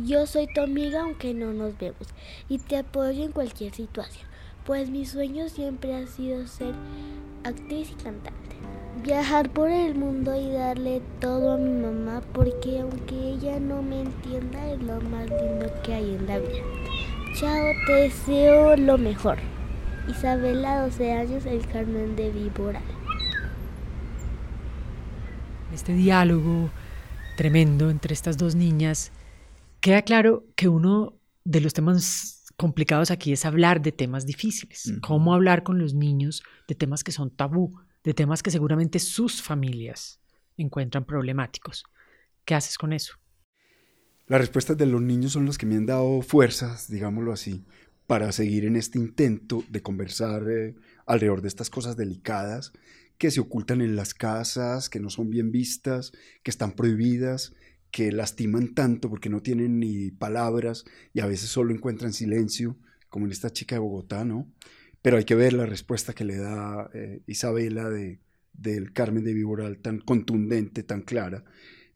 Yo 0.05 0.27
soy 0.27 0.47
tu 0.47 0.61
amiga 0.61 1.01
aunque 1.03 1.33
no 1.33 1.55
nos 1.55 1.79
vemos 1.79 2.09
y 2.51 2.59
te 2.59 2.77
apoyo 2.77 3.25
en 3.25 3.33
cualquier 3.33 3.73
situación, 3.73 4.27
pues 4.67 4.91
mi 4.91 5.07
sueño 5.07 5.49
siempre 5.49 5.95
ha 5.95 6.07
sido 6.07 6.47
ser 6.47 6.75
actriz 7.45 7.93
y 7.93 7.95
cantante. 7.95 8.57
Viajar 9.03 9.49
por 9.49 9.71
el 9.71 9.95
mundo 9.95 10.39
y 10.39 10.51
darle 10.51 11.01
todo 11.19 11.53
a 11.53 11.57
mi 11.57 11.71
mamá 11.71 12.21
porque 12.35 12.81
aunque 12.81 13.15
ella 13.15 13.59
no 13.59 13.81
me 13.81 14.03
entienda 14.03 14.71
es 14.71 14.83
lo 14.83 15.01
más 15.01 15.31
lindo 15.31 15.73
que 15.83 15.95
hay 15.95 16.15
en 16.15 16.27
la 16.27 16.41
vida. 16.41 16.63
Chao, 17.35 17.73
te 17.87 17.93
deseo 17.93 18.77
lo 18.77 18.99
mejor. 18.99 19.39
Isabela, 20.09 20.83
12 20.83 21.13
años, 21.13 21.47
el 21.47 21.67
Carmen 21.67 22.17
de 22.17 22.31
Viboral. 22.31 22.83
Este 25.73 25.95
diálogo 25.95 26.71
tremendo 27.37 27.89
entre 27.89 28.13
estas 28.13 28.37
dos 28.37 28.55
niñas 28.55 29.11
Queda 29.87 30.03
claro 30.03 30.45
que 30.57 30.67
uno 30.67 31.17
de 31.45 31.61
los 31.61 31.73
temas 31.73 32.45
complicados 32.57 33.13
aquí 33.13 33.33
es 33.33 33.45
hablar 33.45 33.81
de 33.81 33.93
temas 33.93 34.27
difíciles. 34.27 34.93
Cómo 35.01 35.33
hablar 35.33 35.63
con 35.63 35.79
los 35.79 35.95
niños 35.95 36.43
de 36.67 36.75
temas 36.75 37.05
que 37.05 37.13
son 37.13 37.31
tabú, 37.31 37.73
de 38.03 38.13
temas 38.13 38.43
que 38.43 38.51
seguramente 38.51 38.99
sus 38.99 39.41
familias 39.41 40.19
encuentran 40.57 41.05
problemáticos. 41.05 41.85
¿Qué 42.45 42.57
haces 42.57 42.79
con 42.79 42.93
eso? 42.93 43.15
Las 44.27 44.41
respuestas 44.41 44.77
de 44.77 44.87
los 44.87 45.01
niños 45.01 45.31
son 45.31 45.47
las 45.47 45.57
que 45.57 45.67
me 45.67 45.77
han 45.77 45.87
dado 45.87 46.21
fuerzas, 46.21 46.91
digámoslo 46.91 47.33
así, 47.33 47.65
para 48.09 48.33
seguir 48.33 48.65
en 48.65 48.75
este 48.75 48.99
intento 48.99 49.63
de 49.69 49.83
conversar 49.83 50.51
eh, 50.51 50.75
alrededor 51.07 51.43
de 51.43 51.49
estas 51.49 51.71
cosas 51.71 51.97
delicadas 51.97 52.73
que 53.19 53.31
se 53.31 53.39
ocultan 53.39 53.81
en 53.81 53.95
las 53.95 54.15
casas, 54.15 54.91
que 54.91 54.99
no 54.99 55.11
son 55.11 55.31
bien 55.31 55.53
vistas, 55.53 56.11
que 56.43 56.51
están 56.51 56.73
prohibidas, 56.73 57.55
que 57.97 58.13
lastiman 58.13 58.75
tanto 58.75 59.09
porque 59.09 59.31
no 59.31 59.41
tienen 59.41 59.81
ni 59.81 60.11
palabras 60.11 60.85
y 61.15 61.21
a 61.21 61.27
veces 61.27 61.49
solo 61.49 61.73
encuentran 61.73 62.13
silencio, 62.13 62.77
como 63.09 63.25
en 63.25 63.33
esta 63.33 63.51
chica 63.51 63.77
de 63.77 63.79
Bogotá, 63.79 64.23
¿no? 64.23 64.53
Pero 65.01 65.17
hay 65.17 65.25
que 65.25 65.35
ver 65.35 65.55
la 65.55 65.65
respuesta 65.65 66.13
que 66.13 66.27
le 66.27 66.37
da 66.37 66.91
eh, 66.93 67.23
Isabela 67.27 67.89
de, 67.89 68.21
del 68.53 68.93
Carmen 68.93 69.25
de 69.25 69.33
Viboral, 69.33 69.79
tan 69.79 69.99
contundente, 70.01 70.83
tan 70.83 71.01
clara. 71.01 71.45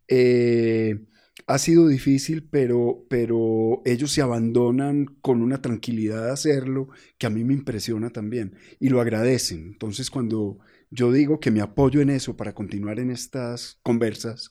Eh, 0.09 1.05
ha 1.47 1.59
sido 1.59 1.87
difícil, 1.87 2.49
pero, 2.51 3.05
pero 3.11 3.83
ellos 3.85 4.11
se 4.11 4.23
abandonan 4.23 5.05
con 5.21 5.43
una 5.43 5.61
tranquilidad 5.61 6.25
de 6.25 6.31
hacerlo 6.31 6.89
que 7.19 7.27
a 7.27 7.31
mí 7.31 7.45
me 7.45 7.53
impresiona 7.53 8.09
también 8.09 8.55
y 8.79 8.89
lo 8.89 9.03
agradecen. 9.03 9.67
Entonces, 9.67 10.09
cuando 10.11 10.61
yo 10.91 11.13
digo 11.13 11.41
que 11.41 11.51
me 11.51 11.61
apoyo 11.61 12.01
en 12.01 12.09
eso 12.09 12.39
para 12.39 12.55
continuar 12.55 13.01
en 13.01 13.11
estas 13.11 13.79
conversas, 13.83 14.51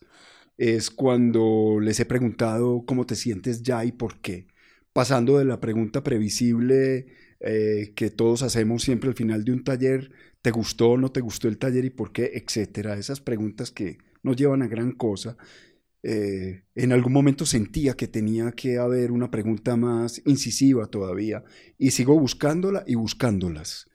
es 0.59 0.91
cuando 0.91 1.79
les 1.81 2.01
he 2.01 2.05
preguntado 2.05 2.83
cómo 2.85 3.05
te 3.05 3.15
sientes 3.15 3.63
ya 3.63 3.85
y 3.85 3.93
por 3.93 4.19
qué. 4.19 4.47
Pasando 4.91 5.37
de 5.37 5.45
la 5.45 5.61
pregunta 5.61 6.03
previsible 6.03 7.07
eh, 7.39 7.93
que 7.95 8.09
todos 8.09 8.43
hacemos 8.43 8.83
siempre 8.83 9.09
al 9.09 9.15
final 9.15 9.45
de 9.45 9.53
un 9.53 9.63
taller, 9.63 10.11
¿te 10.41 10.51
gustó 10.51 10.91
o 10.91 10.97
no 10.97 11.13
te 11.13 11.21
gustó 11.21 11.47
el 11.47 11.57
taller 11.57 11.85
y 11.85 11.89
por 11.89 12.11
qué? 12.11 12.31
Etcétera. 12.33 12.97
Esas 12.97 13.21
preguntas 13.21 13.71
que 13.71 13.99
nos 14.21 14.35
llevan 14.35 14.61
a 14.61 14.67
gran 14.67 14.91
cosa 14.91 15.37
eh, 16.03 16.63
en 16.75 16.91
algún 16.91 17.13
momento 17.13 17.45
sentía 17.45 17.93
que 17.93 18.09
tenía 18.09 18.51
que 18.51 18.77
haber 18.77 19.11
una 19.11 19.31
pregunta 19.31 19.77
más 19.77 20.21
incisiva 20.25 20.87
todavía 20.87 21.43
y 21.77 21.91
sigo 21.91 22.19
buscándola 22.19 22.83
y 22.85 22.95
buscándolas. 22.95 23.87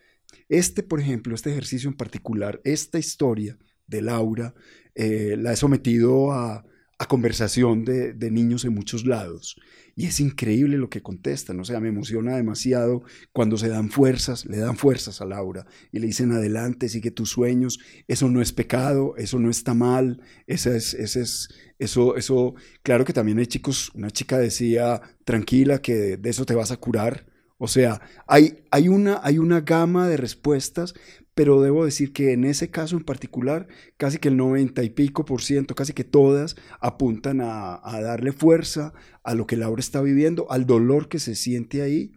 Este, 0.49 0.83
por 0.83 1.01
ejemplo, 1.01 1.35
este 1.35 1.51
ejercicio 1.51 1.91
en 1.91 1.97
particular, 1.97 2.63
esta 2.65 2.99
historia 2.99 3.59
de 3.87 4.03
Laura, 4.03 4.55
eh, 4.95 5.37
la 5.39 5.53
he 5.53 5.57
sometido 5.57 6.33
a, 6.33 6.65
conversación 7.07 7.85
de, 7.85 8.15
de, 8.15 8.31
niños 8.31 8.65
en 8.65 8.73
muchos 8.73 9.05
lados. 9.05 9.57
Y 9.95 10.07
es 10.07 10.21
increíble 10.21 10.79
lo 10.79 10.89
que 10.89 11.03
contestan, 11.03 11.61
o 11.61 11.65
sea, 11.65 11.79
me 11.79 11.91
emociona 11.91 12.35
demasiado 12.35 13.03
cuando 13.31 13.59
se 13.59 13.69
dan 13.69 13.91
fuerzas, 13.91 14.47
le 14.47 14.57
dan 14.57 14.79
fuerzas 14.79 15.21
a 15.21 15.27
Laura 15.27 15.67
y 15.93 15.99
le 15.99 16.07
dicen 16.07 16.33
adelante, 16.33 16.89
sigue 16.89 17.11
tus 17.11 17.29
sueños, 17.29 17.79
eso 18.09 18.31
no 18.31 18.41
es 18.41 18.55
pecado, 18.55 19.15
eso 19.19 19.39
no 19.39 19.51
está 19.51 19.75
mal, 19.75 20.23
ese 20.47 20.77
es, 20.79 20.95
ese 20.95 21.21
es, 21.21 21.49
eso, 21.79 22.17
eso, 22.17 22.55
claro 22.83 23.05
que 23.05 23.13
también 23.13 23.39
hay 23.39 23.47
chicos, 23.47 23.93
una 23.95 24.11
chica 24.11 24.39
decía, 24.39 25.03
tranquila, 25.27 25.83
que 25.83 26.17
de 26.17 26.31
eso 26.31 26.47
te 26.47 26.55
vas 26.55 26.71
a 26.73 26.79
curar, 26.79 27.27
o 27.59 27.69
sea, 27.69 28.01
hay, 28.27 28.65
hay, 28.71 28.89
una, 28.89 29.21
hay 29.23 29.39
una 29.39 29.61
gama 29.61 30.09
de 30.09 30.17
respuestas, 30.17 30.95
pero 31.35 31.61
debo 31.61 31.85
decir 31.85 32.13
que 32.13 32.33
en 32.33 32.45
ese 32.45 32.71
caso 32.71 32.97
en 32.97 33.05
particular, 33.05 33.67
casi 33.97 34.19
que 34.19 34.29
el 34.29 34.37
90 34.37 34.83
y 34.85 34.91
pico 34.91 35.25
por 35.25 35.43
ciento, 35.43 35.75
casi 35.75 35.93
que 35.93 36.05
todas 36.05 36.57
apuntan 36.81 37.41
a, 37.41 37.81
darle 38.01 38.33
fuerza 38.33 38.93
a 39.23 39.35
lo 39.35 39.47
que 39.47 39.57
Laura 39.57 39.81
está 39.81 40.01
viviendo, 40.01 40.51
al 40.51 40.67
dolor 40.67 41.09
que 41.09 41.19
se 41.19 41.35
siente 41.35 41.83
ahí 41.83 42.13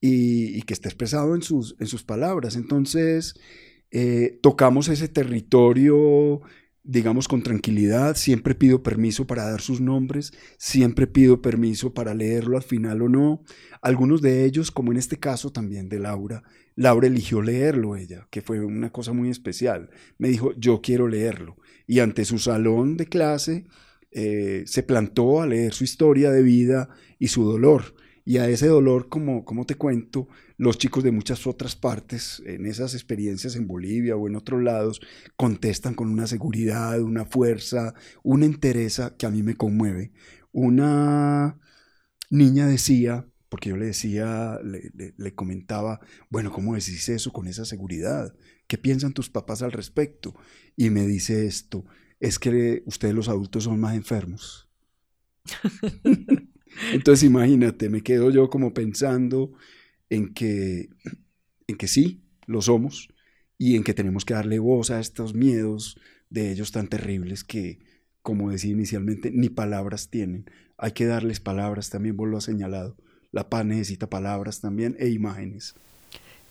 y, 0.00 0.62
que 0.62 0.74
está 0.74 0.88
expresado 0.88 1.34
en 1.34 1.42
sus, 1.42 1.76
en 1.80 1.86
sus 1.88 2.04
palabras. 2.04 2.54
Entonces, 2.56 3.34
eh, 3.90 4.38
tocamos 4.42 4.88
ese 4.88 5.08
territorio 5.08 6.40
digamos 6.84 7.28
con 7.28 7.42
tranquilidad, 7.42 8.16
siempre 8.16 8.54
pido 8.54 8.82
permiso 8.82 9.26
para 9.26 9.48
dar 9.48 9.60
sus 9.60 9.80
nombres, 9.80 10.32
siempre 10.58 11.06
pido 11.06 11.40
permiso 11.40 11.94
para 11.94 12.14
leerlo 12.14 12.56
al 12.56 12.62
final 12.62 13.02
o 13.02 13.08
no. 13.08 13.42
Algunos 13.80 14.20
de 14.20 14.44
ellos, 14.44 14.70
como 14.70 14.92
en 14.92 14.98
este 14.98 15.18
caso 15.18 15.52
también 15.52 15.88
de 15.88 16.00
Laura, 16.00 16.42
Laura 16.74 17.06
eligió 17.06 17.42
leerlo 17.42 17.96
ella, 17.96 18.26
que 18.30 18.42
fue 18.42 18.60
una 18.60 18.90
cosa 18.90 19.12
muy 19.12 19.28
especial. 19.28 19.90
Me 20.18 20.28
dijo, 20.28 20.52
yo 20.56 20.80
quiero 20.80 21.06
leerlo. 21.06 21.56
Y 21.86 22.00
ante 22.00 22.24
su 22.24 22.38
salón 22.38 22.96
de 22.96 23.06
clase 23.06 23.66
eh, 24.10 24.64
se 24.66 24.82
plantó 24.82 25.40
a 25.40 25.46
leer 25.46 25.72
su 25.72 25.84
historia 25.84 26.30
de 26.30 26.42
vida 26.42 26.88
y 27.18 27.28
su 27.28 27.44
dolor. 27.44 27.94
Y 28.24 28.38
a 28.38 28.48
ese 28.48 28.68
dolor, 28.68 29.08
como, 29.08 29.44
como 29.44 29.66
te 29.66 29.74
cuento, 29.74 30.28
los 30.56 30.78
chicos 30.78 31.02
de 31.02 31.10
muchas 31.10 31.46
otras 31.46 31.74
partes, 31.74 32.42
en 32.46 32.66
esas 32.66 32.94
experiencias 32.94 33.56
en 33.56 33.66
Bolivia 33.66 34.16
o 34.16 34.28
en 34.28 34.36
otros 34.36 34.62
lados, 34.62 35.00
contestan 35.36 35.94
con 35.94 36.08
una 36.08 36.26
seguridad, 36.26 37.00
una 37.02 37.24
fuerza, 37.24 37.94
una 38.22 38.46
entereza 38.46 39.16
que 39.16 39.26
a 39.26 39.30
mí 39.30 39.42
me 39.42 39.56
conmueve. 39.56 40.12
Una 40.52 41.58
niña 42.30 42.66
decía, 42.66 43.26
porque 43.48 43.70
yo 43.70 43.76
le 43.76 43.86
decía, 43.86 44.58
le, 44.62 45.34
comentaba, 45.34 46.00
bueno, 46.30 46.52
¿cómo 46.52 46.74
decís 46.74 47.08
eso 47.08 47.32
con 47.32 47.48
esa 47.48 47.64
seguridad? 47.64 48.34
¿Qué 48.66 48.78
piensan 48.78 49.12
tus 49.12 49.30
papás 49.30 49.62
al 49.62 49.72
respecto? 49.72 50.34
Y 50.76 50.90
me 50.90 51.06
dice 51.06 51.46
esto, 51.46 51.84
es 52.20 52.38
que 52.38 52.82
ustedes 52.86 53.14
los 53.14 53.28
adultos 53.28 53.64
son 53.64 53.80
más 53.80 53.94
enfermos. 53.94 54.70
Entonces 56.92 57.24
imagínate, 57.24 57.88
me 57.88 58.02
quedo 58.02 58.30
yo 58.30 58.48
como 58.50 58.74
pensando 58.74 59.52
en 60.10 60.32
que, 60.34 60.88
en 61.66 61.76
que 61.76 61.88
sí, 61.88 62.22
lo 62.46 62.62
somos, 62.62 63.08
y 63.58 63.76
en 63.76 63.84
que 63.84 63.94
tenemos 63.94 64.24
que 64.24 64.34
darle 64.34 64.58
voz 64.58 64.90
a 64.90 64.98
estos 64.98 65.34
miedos 65.34 65.96
de 66.30 66.50
ellos 66.50 66.72
tan 66.72 66.88
terribles 66.88 67.44
que, 67.44 67.78
como 68.20 68.50
decía 68.50 68.72
inicialmente, 68.72 69.30
ni 69.30 69.50
palabras 69.50 70.10
tienen. 70.10 70.50
Hay 70.78 70.92
que 70.92 71.06
darles 71.06 71.38
palabras, 71.38 71.88
también 71.88 72.16
vos 72.16 72.28
lo 72.28 72.38
has 72.38 72.44
señalado. 72.44 72.96
La 73.30 73.48
paz 73.48 73.64
necesita 73.64 74.10
palabras 74.10 74.60
también 74.60 74.96
e 74.98 75.10
imágenes. 75.10 75.76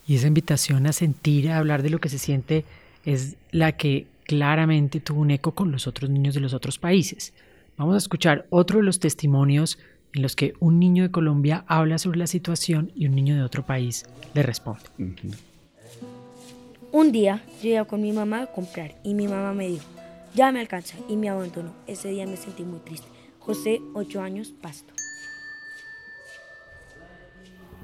Y 0.08 0.16
esa 0.16 0.28
invitación 0.28 0.88
a 0.88 0.94
sentir, 0.94 1.50
a 1.50 1.58
hablar 1.58 1.84
de 1.84 1.90
lo 1.90 2.00
que 2.00 2.10
se 2.10 2.18
siente, 2.18 2.63
es 3.04 3.36
la 3.51 3.74
que 3.74 4.08
claramente 4.25 5.00
tuvo 5.00 5.20
un 5.20 5.32
eco 5.32 5.54
con 5.54 5.72
los 5.72 5.88
otros 5.88 6.10
niños 6.10 6.34
de 6.34 6.40
los 6.40 6.54
otros 6.54 6.80
países. 6.80 7.34
Vamos 7.78 7.96
a 7.96 7.98
escuchar 7.98 8.48
otro 8.50 8.80
de 8.80 8.86
los 8.86 9.00
testimonios 9.00 9.80
en 10.13 10.22
los 10.22 10.36
que 10.36 10.53
un 10.60 10.80
niño 10.80 11.03
de 11.03 11.12
Colombia 11.12 11.63
habla 11.68 11.98
sobre 11.98 12.20
la 12.20 12.27
situación 12.27 12.91
y 12.96 13.08
un 13.08 13.15
niño 13.15 13.36
de 13.36 13.44
otro 13.44 13.65
país 13.65 14.06
le 14.34 14.44
responde. 14.44 14.84
Un 16.91 17.12
día 17.12 17.44
yo 17.62 17.70
iba 17.70 17.86
con 17.86 18.01
mi 18.01 18.12
mamá 18.12 18.44
a 18.44 18.48
comprar 18.48 18.96
y 19.03 19.13
mi 19.13 19.27
mamá 19.27 19.53
me 19.53 19.68
dijo, 19.68 19.86
ya 20.36 20.51
me 20.51 20.60
alcanza 20.60 20.98
y 21.08 21.15
me 21.15 21.30
abandonó. 21.30 21.74
Ese 21.88 22.10
día 22.10 22.25
me 22.25 22.38
sentí 22.38 22.63
muy 22.63 22.80
triste. 22.80 23.08
José, 23.39 23.82
ocho 23.94 24.22
años, 24.22 24.53
pasto. 24.62 24.94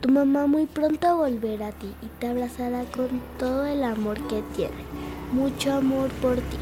Tu 0.01 0.09
mamá 0.09 0.45
muy 0.45 0.65
pronto 0.67 1.17
volverá 1.17 1.67
a 1.67 1.71
ti 1.71 1.87
y 2.03 2.07
te 2.19 2.27
abrazará 2.27 2.83
con 2.85 3.21
todo 3.39 3.65
el 3.65 3.83
amor 3.83 4.15
que 4.27 4.43
tiene. 4.55 4.75
Mucho 5.31 5.73
amor 5.73 6.09
por 6.21 6.35
ti. 6.35 6.57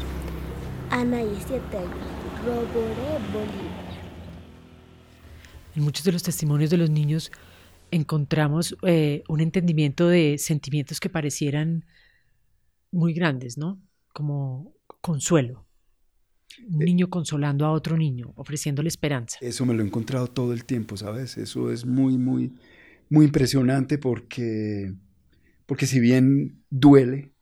Ana 0.90 1.22
y 1.22 1.36
siete 1.46 1.76
años. 1.76 1.90
Roboré 2.44 3.18
Bolívar. 3.32 3.75
En 5.76 5.82
muchos 5.82 6.04
de 6.04 6.12
los 6.12 6.22
testimonios 6.22 6.70
de 6.70 6.78
los 6.78 6.88
niños 6.88 7.30
encontramos 7.90 8.74
eh, 8.82 9.22
un 9.28 9.40
entendimiento 9.40 10.08
de 10.08 10.38
sentimientos 10.38 11.00
que 11.00 11.10
parecieran 11.10 11.84
muy 12.90 13.12
grandes, 13.12 13.58
¿no? 13.58 13.82
Como 14.14 14.74
consuelo. 15.02 15.66
Un 16.66 16.80
eh, 16.80 16.86
niño 16.86 17.10
consolando 17.10 17.66
a 17.66 17.72
otro 17.72 17.98
niño, 17.98 18.32
ofreciéndole 18.36 18.88
esperanza. 18.88 19.36
Eso 19.42 19.66
me 19.66 19.74
lo 19.74 19.82
he 19.82 19.86
encontrado 19.86 20.28
todo 20.28 20.54
el 20.54 20.64
tiempo, 20.64 20.96
¿sabes? 20.96 21.36
Eso 21.36 21.70
es 21.70 21.84
muy, 21.84 22.16
muy, 22.16 22.54
muy 23.10 23.26
impresionante 23.26 23.98
porque, 23.98 24.94
porque 25.66 25.86
si 25.86 26.00
bien 26.00 26.64
duele, 26.70 27.34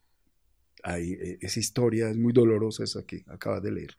hay, 0.82 1.12
e, 1.12 1.38
esa 1.40 1.60
historia 1.60 2.10
es 2.10 2.16
muy 2.16 2.32
dolorosa 2.32 2.82
esa 2.82 3.06
que 3.06 3.24
acabas 3.28 3.62
de 3.62 3.70
leer, 3.70 3.96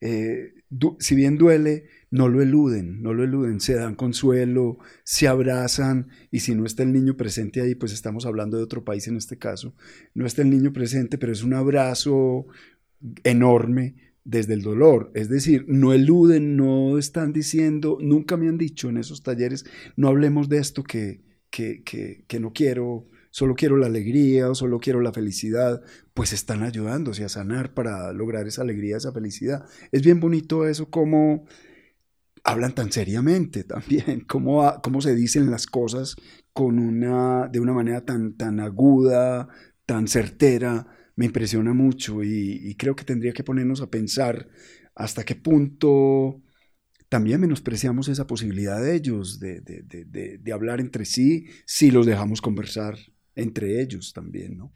eh, 0.00 0.52
si 0.98 1.14
bien 1.14 1.38
duele, 1.38 1.84
no 2.10 2.28
lo 2.28 2.42
eluden, 2.42 3.02
no 3.02 3.14
lo 3.14 3.24
eluden, 3.24 3.60
se 3.60 3.74
dan 3.74 3.94
consuelo, 3.94 4.78
se 5.04 5.28
abrazan 5.28 6.08
y 6.30 6.40
si 6.40 6.54
no 6.54 6.64
está 6.64 6.82
el 6.82 6.92
niño 6.92 7.16
presente 7.16 7.60
ahí, 7.60 7.74
pues 7.74 7.92
estamos 7.92 8.26
hablando 8.26 8.56
de 8.56 8.62
otro 8.62 8.84
país 8.84 9.06
en 9.08 9.16
este 9.16 9.38
caso, 9.38 9.74
no 10.14 10.26
está 10.26 10.42
el 10.42 10.50
niño 10.50 10.72
presente, 10.72 11.18
pero 11.18 11.32
es 11.32 11.42
un 11.42 11.54
abrazo 11.54 12.46
enorme 13.24 13.94
desde 14.24 14.54
el 14.54 14.62
dolor, 14.62 15.12
es 15.14 15.28
decir, 15.28 15.64
no 15.68 15.92
eluden, 15.92 16.56
no 16.56 16.98
están 16.98 17.32
diciendo, 17.32 17.98
nunca 18.00 18.36
me 18.36 18.48
han 18.48 18.58
dicho 18.58 18.88
en 18.88 18.96
esos 18.96 19.22
talleres, 19.22 19.64
no 19.96 20.08
hablemos 20.08 20.48
de 20.48 20.58
esto 20.58 20.82
que, 20.82 21.22
que, 21.50 21.82
que, 21.84 22.24
que 22.26 22.40
no 22.40 22.52
quiero, 22.52 23.06
solo 23.36 23.54
quiero 23.54 23.76
la 23.76 23.84
alegría 23.84 24.48
o 24.48 24.54
solo 24.54 24.80
quiero 24.80 25.02
la 25.02 25.12
felicidad, 25.12 25.82
pues 26.14 26.32
están 26.32 26.62
ayudándose 26.62 27.22
a 27.22 27.28
sanar 27.28 27.74
para 27.74 28.10
lograr 28.14 28.46
esa 28.46 28.62
alegría, 28.62 28.96
esa 28.96 29.12
felicidad. 29.12 29.66
Es 29.92 30.00
bien 30.00 30.20
bonito 30.20 30.66
eso 30.66 30.88
como 30.88 31.44
hablan 32.44 32.74
tan 32.74 32.90
seriamente 32.90 33.62
también, 33.74 34.20
cómo, 34.26 34.80
cómo 34.82 35.02
se 35.02 35.14
dicen 35.14 35.50
las 35.50 35.66
cosas 35.66 36.16
con 36.54 36.78
una, 36.78 37.48
de 37.48 37.60
una 37.60 37.74
manera 37.74 38.06
tan, 38.06 38.38
tan 38.38 38.58
aguda, 38.58 39.48
tan 39.84 40.08
certera, 40.08 40.86
me 41.14 41.26
impresiona 41.26 41.74
mucho 41.74 42.24
y, 42.24 42.74
creo 42.78 42.96
que 42.96 43.04
tendría 43.04 43.34
que 43.34 43.44
ponernos 43.44 43.82
a 43.82 43.90
pensar 43.90 44.48
hasta 44.94 45.24
qué 45.24 45.34
punto 45.34 46.40
también 47.10 47.42
menospreciamos 47.42 48.08
esa 48.08 48.26
posibilidad 48.26 48.80
de 48.80 48.94
ellos, 48.94 49.38
de, 49.40 49.60
de, 49.60 50.52
hablar 50.54 50.80
entre 50.80 51.04
sí, 51.04 51.44
si 51.66 51.90
los 51.90 52.06
dejamos 52.06 52.40
conversar 52.40 52.96
entre 53.36 53.80
ellos 53.80 54.12
también, 54.12 54.58
¿no? 54.58 54.72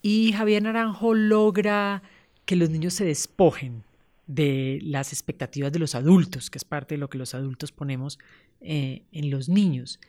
Y 0.00 0.32
Javier 0.32 0.62
Naranjo 0.62 1.14
logra 1.14 2.02
que 2.46 2.56
los 2.56 2.70
niños 2.70 2.94
se 2.94 3.04
despojen 3.04 3.84
de 4.26 4.78
las 4.82 5.12
expectativas 5.12 5.72
de 5.72 5.78
los 5.78 5.94
adultos, 5.94 6.50
que 6.50 6.58
es 6.58 6.64
parte 6.64 6.94
de 6.94 6.98
lo 6.98 7.10
que 7.10 7.18
los 7.18 7.34
adultos 7.34 7.72
ponemos 7.72 8.18
eh, 8.60 9.02
en 9.12 9.30
los 9.30 9.48
niños. 9.48 10.00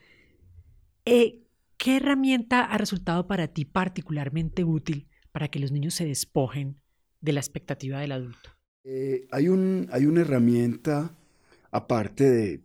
Eh, 1.05 1.39
¿Qué 1.77 1.97
herramienta 1.97 2.63
ha 2.63 2.77
resultado 2.77 3.27
para 3.27 3.47
ti 3.47 3.65
particularmente 3.65 4.63
útil 4.63 5.07
para 5.31 5.47
que 5.47 5.59
los 5.59 5.71
niños 5.71 5.95
se 5.95 6.05
despojen 6.05 6.77
de 7.19 7.33
la 7.33 7.39
expectativa 7.39 7.99
del 7.99 8.11
adulto? 8.11 8.51
Eh, 8.83 9.27
hay, 9.31 9.47
un, 9.47 9.87
hay 9.91 10.05
una 10.05 10.21
herramienta, 10.21 11.15
aparte 11.71 12.29
de, 12.29 12.61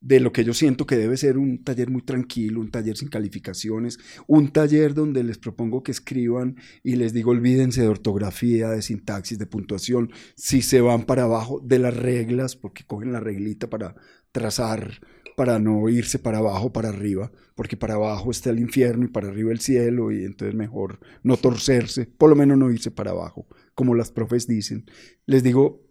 de 0.00 0.20
lo 0.20 0.32
que 0.32 0.44
yo 0.44 0.54
siento 0.54 0.86
que 0.86 0.96
debe 0.96 1.16
ser 1.16 1.38
un 1.38 1.64
taller 1.64 1.90
muy 1.90 2.02
tranquilo, 2.02 2.60
un 2.60 2.70
taller 2.70 2.96
sin 2.96 3.08
calificaciones, 3.08 3.98
un 4.26 4.52
taller 4.52 4.94
donde 4.94 5.24
les 5.24 5.38
propongo 5.38 5.82
que 5.82 5.92
escriban 5.92 6.56
y 6.82 6.96
les 6.96 7.12
digo 7.12 7.30
olvídense 7.30 7.82
de 7.82 7.88
ortografía, 7.88 8.68
de 8.68 8.82
sintaxis, 8.82 9.38
de 9.38 9.46
puntuación, 9.46 10.10
si 10.36 10.62
se 10.62 10.80
van 10.80 11.04
para 11.04 11.24
abajo 11.24 11.60
de 11.60 11.78
las 11.78 11.96
reglas, 11.96 12.56
porque 12.56 12.84
cogen 12.84 13.12
la 13.12 13.20
reglita 13.20 13.68
para 13.68 13.96
trazar 14.32 15.00
para 15.36 15.58
no 15.58 15.88
irse 15.88 16.18
para 16.18 16.38
abajo, 16.38 16.72
para 16.72 16.88
arriba, 16.88 17.30
porque 17.54 17.76
para 17.76 17.94
abajo 17.94 18.30
está 18.30 18.50
el 18.50 18.58
infierno 18.58 19.04
y 19.04 19.08
para 19.08 19.28
arriba 19.28 19.52
el 19.52 19.60
cielo, 19.60 20.10
y 20.10 20.24
entonces 20.24 20.56
mejor 20.56 20.98
no 21.22 21.36
torcerse, 21.36 22.06
por 22.06 22.30
lo 22.30 22.36
menos 22.36 22.56
no 22.58 22.70
irse 22.70 22.90
para 22.90 23.10
abajo, 23.10 23.46
como 23.74 23.94
las 23.94 24.10
profes 24.10 24.46
dicen. 24.46 24.86
Les 25.26 25.42
digo, 25.42 25.84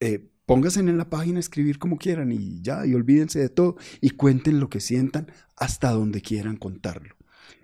eh, 0.00 0.30
pónganse 0.46 0.80
en 0.80 0.96
la 0.96 1.10
página 1.10 1.38
a 1.38 1.40
escribir 1.40 1.78
como 1.78 1.98
quieran 1.98 2.32
y 2.32 2.62
ya, 2.62 2.86
y 2.86 2.94
olvídense 2.94 3.40
de 3.40 3.48
todo, 3.48 3.76
y 4.00 4.10
cuenten 4.10 4.60
lo 4.60 4.70
que 4.70 4.80
sientan 4.80 5.30
hasta 5.56 5.90
donde 5.90 6.22
quieran 6.22 6.56
contarlo. 6.56 7.16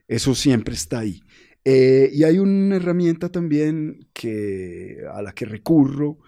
Eso 0.08 0.34
siempre 0.34 0.74
está 0.74 0.98
ahí. 0.98 1.22
Eh, 1.64 2.10
y 2.12 2.24
hay 2.24 2.38
una 2.38 2.76
herramienta 2.76 3.30
también 3.30 4.08
que, 4.12 4.98
a 5.12 5.22
la 5.22 5.32
que 5.32 5.46
recurro, 5.46 6.18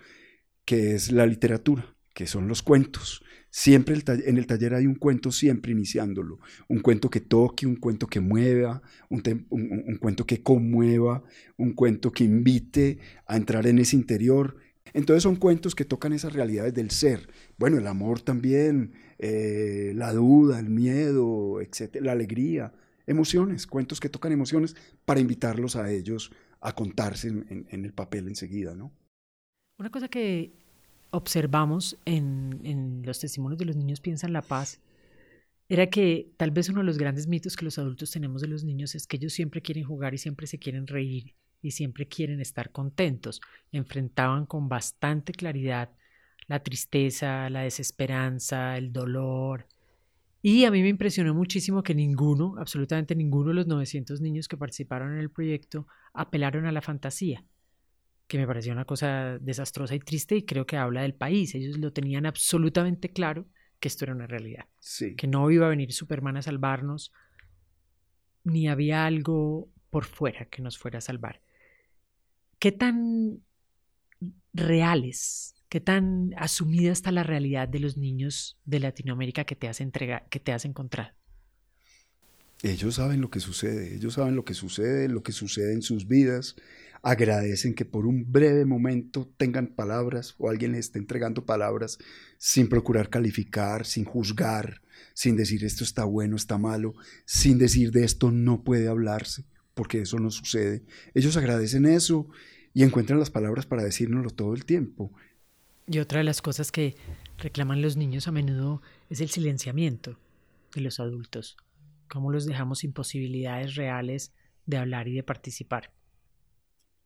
que 0.64 0.94
es 0.94 1.11
la 1.12 1.26
literatura, 1.26 1.94
que 2.14 2.26
son 2.26 2.49
los 2.49 2.62
cuentos. 2.62 3.23
Siempre 3.50 3.96
en 4.06 4.37
el 4.37 4.46
taller 4.46 4.75
hay 4.75 4.87
un 4.87 4.96
cuento, 4.96 5.30
siempre 5.30 5.73
iniciándolo. 5.73 6.40
Un 6.68 6.80
cuento 6.80 7.08
que 7.08 7.20
toque, 7.20 7.66
un 7.66 7.76
cuento 7.76 8.08
que 8.08 8.18
mueva, 8.20 8.82
un, 9.11 9.23
cuento 10.00 10.26
que 10.26 10.42
conmueva, 10.42 11.23
un 11.56 11.73
cuento 11.75 12.11
que 12.11 12.25
invite 12.25 12.99
a 13.26 13.37
entrar 13.37 13.66
en 13.68 13.78
ese 13.78 13.94
interior. 13.94 14.56
Entonces 14.95 15.23
son 15.23 15.37
cuentos 15.37 15.75
que 15.75 15.85
tocan 15.85 16.15
esas 16.15 16.33
realidades 16.33 16.73
del 16.73 16.91
ser. 16.91 17.29
Bueno, 17.59 17.77
el 17.77 17.87
amor 17.87 18.21
también, 18.21 18.93
eh, 19.19 19.93
la 19.95 20.13
duda, 20.13 20.59
el 20.59 20.71
miedo, 20.71 21.61
etcétera, 21.61 22.07
la 22.07 22.13
alegría, 22.13 22.73
emociones, 23.07 23.67
cuentos 23.67 24.01
que 24.01 24.09
tocan 24.09 24.33
emociones 24.33 24.75
para 25.05 25.21
invitarlos 25.21 25.77
a 25.77 25.91
ellos 25.91 26.31
a 26.61 26.75
contarse 26.75 27.29
en, 27.29 27.67
en 27.69 27.85
el 27.85 27.93
papel 27.93 28.29
enseguida, 28.29 28.75
¿no? 28.75 28.91
Una 29.79 29.91
cosa 29.91 30.09
que 30.09 30.53
observamos 31.15 31.97
en, 32.05 33.03
los 33.05 33.21
testimonios 33.21 33.59
de 33.59 33.65
los 33.65 33.77
niños 33.77 34.01
piensan 34.01 34.33
la 34.33 34.43
paz 34.43 34.81
era 35.69 35.89
que 35.89 36.33
tal 36.37 36.51
vez 36.51 36.69
uno 36.69 36.81
de 36.81 36.87
los 36.87 36.99
grandes 36.99 37.27
mitos 37.27 37.57
que 37.57 37.65
los 37.65 37.79
adultos 37.79 38.11
tenemos 38.11 38.43
de 38.43 38.49
los 38.49 38.65
niños 38.65 38.95
es 38.95 39.07
que 39.07 39.17
ellos 39.17 39.33
siempre 39.33 39.63
quieren 39.63 39.85
jugar 39.85 40.13
y 40.13 40.19
siempre 40.19 40.47
se 40.47 40.59
quieren 40.59 40.87
reír 40.87 41.35
y 41.64 41.71
siempre 41.71 42.06
quieren 42.06 42.40
estar 42.40 42.71
contentos. 42.71 43.41
Enfrentaban 43.73 44.47
con 44.47 44.69
bastante 44.69 45.32
claridad 45.32 45.91
la 46.47 46.62
tristeza, 46.62 47.49
la 47.49 47.62
desesperanza, 47.62 48.76
el 48.76 48.93
dolor. 48.93 49.67
Y 50.43 50.67
a 50.67 50.71
mí 50.71 50.82
me 50.82 50.89
impresionó 50.89 51.32
muchísimo 51.32 51.82
que 51.82 51.95
ninguno, 51.95 52.54
absolutamente 52.58 53.17
ninguno 53.17 53.49
de 53.49 53.54
los 53.54 53.67
900 53.67 54.21
niños 54.21 54.47
que 54.47 54.58
participaron 54.58 55.15
en 55.15 55.21
el 55.21 55.30
proyecto 55.30 55.86
apelaron 56.12 56.67
a 56.67 56.73
la 56.73 56.82
fantasía 56.82 57.43
que 58.26 58.39
me 58.39 58.47
pareció 58.47 58.73
una 58.73 58.84
cosa 58.84 59.39
desastrosa 59.39 59.95
y 59.95 60.00
triste 60.00 60.36
y 60.36 60.45
creo 60.45 60.67
que 60.67 60.76
habla 60.76 61.02
del 61.02 61.15
país. 61.15 61.54
Ellos 61.54 61.78
lo 61.78 61.93
tenían 61.93 62.26
absolutamente 62.26 63.10
claro 63.10 63.47
que 63.80 63.89
esto 63.89 64.04
era 64.04 64.15
una 64.15 64.26
realidad. 64.26 64.67
Que 65.15 65.26
no 65.26 65.50
iba 65.50 65.67
a 65.67 65.71
venir 65.71 65.93
Superman 65.93 66.36
a 66.36 66.43
salvarnos, 66.43 67.12
ni 68.45 68.69
había 68.69 69.04
algo 69.04 69.69
por 69.91 70.04
fuera 70.04 70.47
que 70.47 70.62
nos 70.62 70.78
fuera 70.78 70.99
a 70.99 71.02
salvar. 71.02 71.41
¿Qué 72.65 72.73
tan 72.73 73.43
reales, 74.55 75.55
qué 75.69 75.81
tan 75.81 76.31
asumida 76.39 76.93
está 76.93 77.13
la 77.13 77.23
realidad 77.23 77.69
de 77.69 77.79
los 77.79 77.99
niños 77.99 78.59
de 78.65 78.81
Latinoamérica 78.81 79.45
que 79.45 79.55
te 79.55 79.69
has, 79.69 79.83
que 80.31 80.41
te 80.41 80.50
has 80.50 80.65
encontrado? 80.65 81.11
Ellos 82.63 82.95
saben 82.95 83.21
lo 83.21 83.29
que 83.29 83.41
sucede, 83.41 83.95
ellos 83.95 84.15
saben 84.15 84.35
lo 84.35 84.47
que 84.47 84.55
sucede, 84.55 85.11
lo 85.11 85.23
que 85.23 85.33
sucede 85.33 85.75
en 85.75 85.83
sus 85.83 86.09
vidas, 86.09 86.57
agradecen 87.03 87.75
que 87.75 87.85
por 87.85 88.07
un 88.07 88.33
breve 88.33 88.65
momento 88.65 89.31
tengan 89.37 89.67
palabras 89.67 90.35
o 90.39 90.49
alguien 90.49 90.73
les 90.73 90.87
esté 90.87 90.99
entregando 90.99 91.45
palabras 91.45 91.99
sin 92.39 92.71
procurar 92.71 93.11
calificar, 93.11 93.85
sin 93.85 94.07
juzgar, 94.07 94.81
sin 95.13 95.37
decir 95.37 95.67
esto 95.67 95.85
está 95.85 96.05
bueno, 96.05 96.35
está 96.35 96.57
malo, 96.57 96.95
sin 97.27 97.59
decir 97.59 97.91
de 97.91 98.05
esto 98.05 98.31
no 98.31 98.65
puede 98.65 98.89
hablarse, 98.89 99.45
porque 99.75 100.00
eso 100.00 100.19
no 100.19 100.31
sucede. 100.31 100.83
Ellos 101.13 101.37
agradecen 101.37 101.85
eso 101.85 102.31
y 102.75 102.82
encuentran 102.82 103.21
las 103.21 103.30
palabras 103.30 103.65
para 103.65 103.84
decírnoslo 103.84 104.30
todo 104.30 104.52
el 104.52 104.65
tiempo. 104.65 105.13
Y 105.87 106.00
otra 106.00 106.19
de 106.19 106.25
las 106.25 106.43
cosas 106.43 106.73
que 106.73 106.97
reclaman 107.39 107.80
los 107.80 107.97
niños 107.97 108.26
a 108.26 108.32
menudo 108.32 108.82
es 109.08 109.21
el 109.21 109.30
silenciamiento 109.30 110.19
de 110.75 110.80
los 110.80 110.99
adultos, 110.99 111.56
cómo 112.08 112.32
los 112.32 112.47
dejamos 112.47 112.80
sin 112.80 112.93
posibilidades 112.93 113.76
reales 113.76 114.32
de 114.67 114.76
hablar 114.76 115.08
y 115.08 115.15
de 115.15 115.23
participar. 115.23 115.93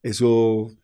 Eso, 0.02 0.74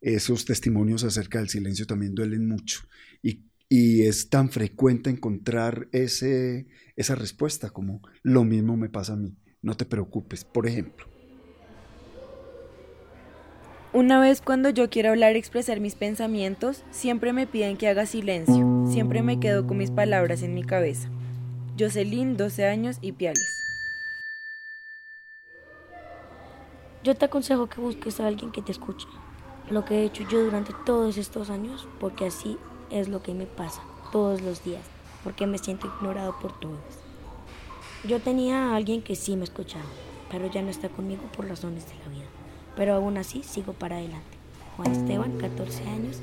esos 0.00 0.44
testimonios 0.44 1.04
acerca 1.04 1.38
del 1.38 1.48
silencio 1.48 1.86
también 1.86 2.14
duelen 2.14 2.46
mucho. 2.46 2.80
Y, 3.22 3.44
y 3.68 4.02
es 4.02 4.28
tan 4.28 4.50
frecuente 4.50 5.08
encontrar 5.08 5.88
ese, 5.92 6.66
esa 6.96 7.14
respuesta 7.14 7.70
como 7.70 8.02
lo 8.22 8.44
mismo 8.44 8.76
me 8.76 8.90
pasa 8.90 9.14
a 9.14 9.16
mí, 9.16 9.36
no 9.62 9.76
te 9.76 9.86
preocupes, 9.86 10.44
por 10.44 10.66
ejemplo. 10.66 11.17
Una 13.94 14.20
vez 14.20 14.42
cuando 14.42 14.68
yo 14.68 14.90
quiero 14.90 15.08
hablar 15.08 15.34
y 15.34 15.38
expresar 15.38 15.80
mis 15.80 15.94
pensamientos, 15.94 16.84
siempre 16.90 17.32
me 17.32 17.46
piden 17.46 17.78
que 17.78 17.88
haga 17.88 18.04
silencio, 18.04 18.84
siempre 18.86 19.22
me 19.22 19.40
quedo 19.40 19.66
con 19.66 19.78
mis 19.78 19.90
palabras 19.90 20.42
en 20.42 20.52
mi 20.52 20.62
cabeza. 20.62 21.08
Jocelyn, 21.78 22.36
12 22.36 22.66
años 22.66 22.98
y 23.00 23.12
Piales. 23.12 23.64
Yo 27.02 27.14
te 27.14 27.24
aconsejo 27.24 27.68
que 27.68 27.80
busques 27.80 28.20
a 28.20 28.26
alguien 28.26 28.52
que 28.52 28.60
te 28.60 28.72
escuche. 28.72 29.08
Lo 29.70 29.86
que 29.86 30.00
he 30.00 30.04
hecho 30.04 30.22
yo 30.28 30.44
durante 30.44 30.74
todos 30.84 31.16
estos 31.16 31.48
años, 31.48 31.88
porque 31.98 32.26
así 32.26 32.58
es 32.90 33.08
lo 33.08 33.22
que 33.22 33.32
me 33.32 33.46
pasa 33.46 33.80
todos 34.12 34.42
los 34.42 34.62
días, 34.64 34.82
porque 35.24 35.46
me 35.46 35.56
siento 35.56 35.86
ignorado 35.86 36.38
por 36.40 36.60
todos. 36.60 36.78
Yo 38.06 38.20
tenía 38.20 38.66
a 38.66 38.76
alguien 38.76 39.00
que 39.00 39.16
sí 39.16 39.34
me 39.34 39.44
escuchaba, 39.44 39.86
pero 40.30 40.50
ya 40.50 40.60
no 40.60 40.68
está 40.68 40.90
conmigo 40.90 41.22
por 41.34 41.48
razones 41.48 41.86
de 41.86 41.94
la 42.04 42.10
vida. 42.10 42.37
Pero 42.78 42.94
aún 42.94 43.18
así 43.18 43.42
sigo 43.42 43.72
para 43.74 43.96
adelante. 43.96 44.38
Juan 44.76 44.92
Esteban, 44.92 45.36
14 45.36 45.82
años, 45.82 46.20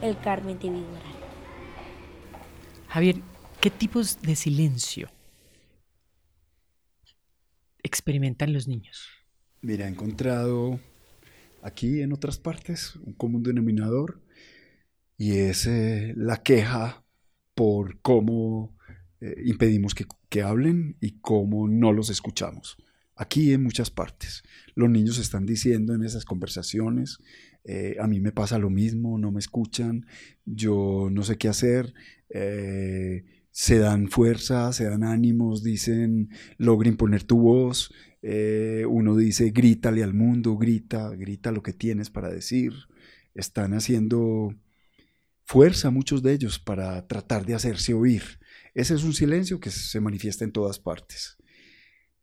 el 0.00 0.18
Carmen 0.18 0.58
de 0.58 0.70
Vigoral. 0.70 1.18
Javier, 2.88 3.16
¿qué 3.60 3.70
tipos 3.70 4.20
de 4.22 4.34
silencio 4.34 5.10
experimentan 7.82 8.54
los 8.54 8.66
niños? 8.66 9.06
Mira, 9.60 9.86
he 9.86 9.90
encontrado 9.90 10.80
aquí 11.62 12.00
en 12.00 12.14
otras 12.14 12.38
partes 12.38 12.96
un 12.96 13.12
común 13.12 13.42
denominador 13.42 14.22
y 15.18 15.36
es 15.36 15.66
eh, 15.66 16.14
la 16.16 16.42
queja 16.42 17.04
por 17.54 18.00
cómo 18.00 18.74
eh, 19.20 19.34
impedimos 19.44 19.94
que, 19.94 20.06
hablen 20.42 20.96
y 21.00 21.20
cómo 21.20 21.68
no 21.68 21.92
los 21.92 22.08
escuchamos. 22.08 22.78
Aquí 23.18 23.52
en 23.52 23.62
muchas 23.62 23.90
partes. 23.90 24.42
Los 24.74 24.88
niños 24.88 25.18
están 25.18 25.44
diciendo 25.44 25.94
en 25.94 26.04
esas 26.04 26.24
conversaciones, 26.24 27.18
eh, 27.64 27.96
a 28.00 28.06
mí 28.06 28.20
me 28.20 28.32
pasa 28.32 28.58
lo 28.58 28.70
mismo, 28.70 29.18
no 29.18 29.32
me 29.32 29.40
escuchan, 29.40 30.06
yo 30.44 31.08
no 31.10 31.22
sé 31.22 31.36
qué 31.36 31.48
hacer, 31.48 31.92
se 33.50 33.78
dan 33.78 34.08
fuerza, 34.08 34.72
se 34.72 34.84
dan 34.84 35.02
ánimos, 35.02 35.62
dicen, 35.64 36.30
logra 36.58 36.88
imponer 36.88 37.24
tu 37.24 37.38
voz, 37.38 37.90
eh, 38.22 38.84
uno 38.88 39.16
dice, 39.16 39.50
grítale 39.50 40.02
al 40.02 40.14
mundo, 40.14 40.56
grita, 40.56 41.10
grita 41.10 41.52
lo 41.52 41.62
que 41.62 41.72
tienes 41.72 42.10
para 42.10 42.30
decir. 42.30 42.72
Están 43.34 43.74
haciendo 43.74 44.54
fuerza 45.44 45.90
muchos 45.90 46.22
de 46.22 46.32
ellos 46.32 46.58
para 46.58 47.06
tratar 47.06 47.46
de 47.46 47.54
hacerse 47.54 47.94
oír. 47.94 48.22
Ese 48.74 48.94
es 48.94 49.04
un 49.04 49.14
silencio 49.14 49.60
que 49.60 49.70
se 49.70 50.00
manifiesta 50.00 50.44
en 50.44 50.52
todas 50.52 50.78
partes. 50.78 51.37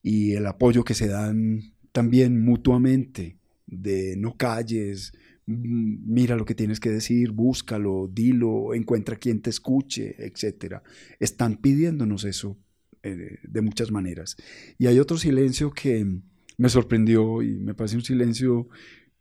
Y 0.07 0.33
el 0.33 0.45
apoyo 0.45 0.83
que 0.83 0.93
se 0.93 1.07
dan 1.07 1.73
también 1.91 2.39
mutuamente 2.39 3.39
de 3.65 4.15
no 4.15 4.37
calles, 4.37 5.13
mm, 5.47 6.13
mira 6.13 6.35
lo 6.35 6.45
que 6.45 6.53
tienes 6.53 6.79
que 6.79 6.91
decir, 6.91 7.31
búscalo, 7.31 8.07
dilo, 8.13 8.75
encuentra 8.75 9.15
quien 9.15 9.41
te 9.41 9.49
escuche, 9.49 10.15
etc. 10.23 10.75
Están 11.19 11.57
pidiéndonos 11.57 12.23
eso 12.23 12.55
eh, 13.01 13.39
de 13.41 13.61
muchas 13.61 13.89
maneras. 13.89 14.37
Y 14.77 14.85
hay 14.85 14.99
otro 14.99 15.17
silencio 15.17 15.71
que 15.71 16.05
me 16.55 16.69
sorprendió 16.69 17.41
y 17.41 17.57
me 17.57 17.73
parece 17.73 17.95
un 17.95 18.03
silencio, 18.03 18.69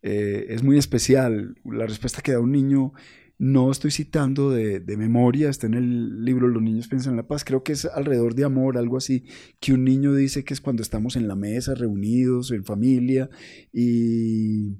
eh, 0.02 0.48
es 0.50 0.62
muy 0.62 0.76
especial. 0.76 1.54
La 1.64 1.86
respuesta 1.86 2.20
que 2.20 2.32
da 2.32 2.40
un 2.40 2.52
niño, 2.52 2.92
no 3.38 3.70
estoy 3.70 3.90
citando 3.90 4.50
de, 4.50 4.80
memoria, 4.96 5.50
está 5.50 5.66
en 5.66 5.74
el 5.74 6.24
libro 6.24 6.48
Los 6.48 6.62
niños 6.62 6.88
piensan 6.88 7.12
en 7.12 7.16
la 7.18 7.26
paz, 7.26 7.44
creo 7.44 7.62
que 7.62 7.72
es 7.72 7.84
alrededor 7.84 8.34
de 8.34 8.44
amor, 8.44 8.78
algo 8.78 8.96
así, 8.96 9.24
que 9.60 9.72
un 9.72 9.84
niño 9.84 10.14
dice 10.14 10.44
que 10.44 10.54
es 10.54 10.60
cuando 10.60 10.82
estamos 10.82 11.16
en 11.16 11.28
la 11.28 11.34
mesa, 11.34 11.74
reunidos, 11.74 12.52
en 12.52 12.64
familia, 12.64 13.28
y, 13.72 14.78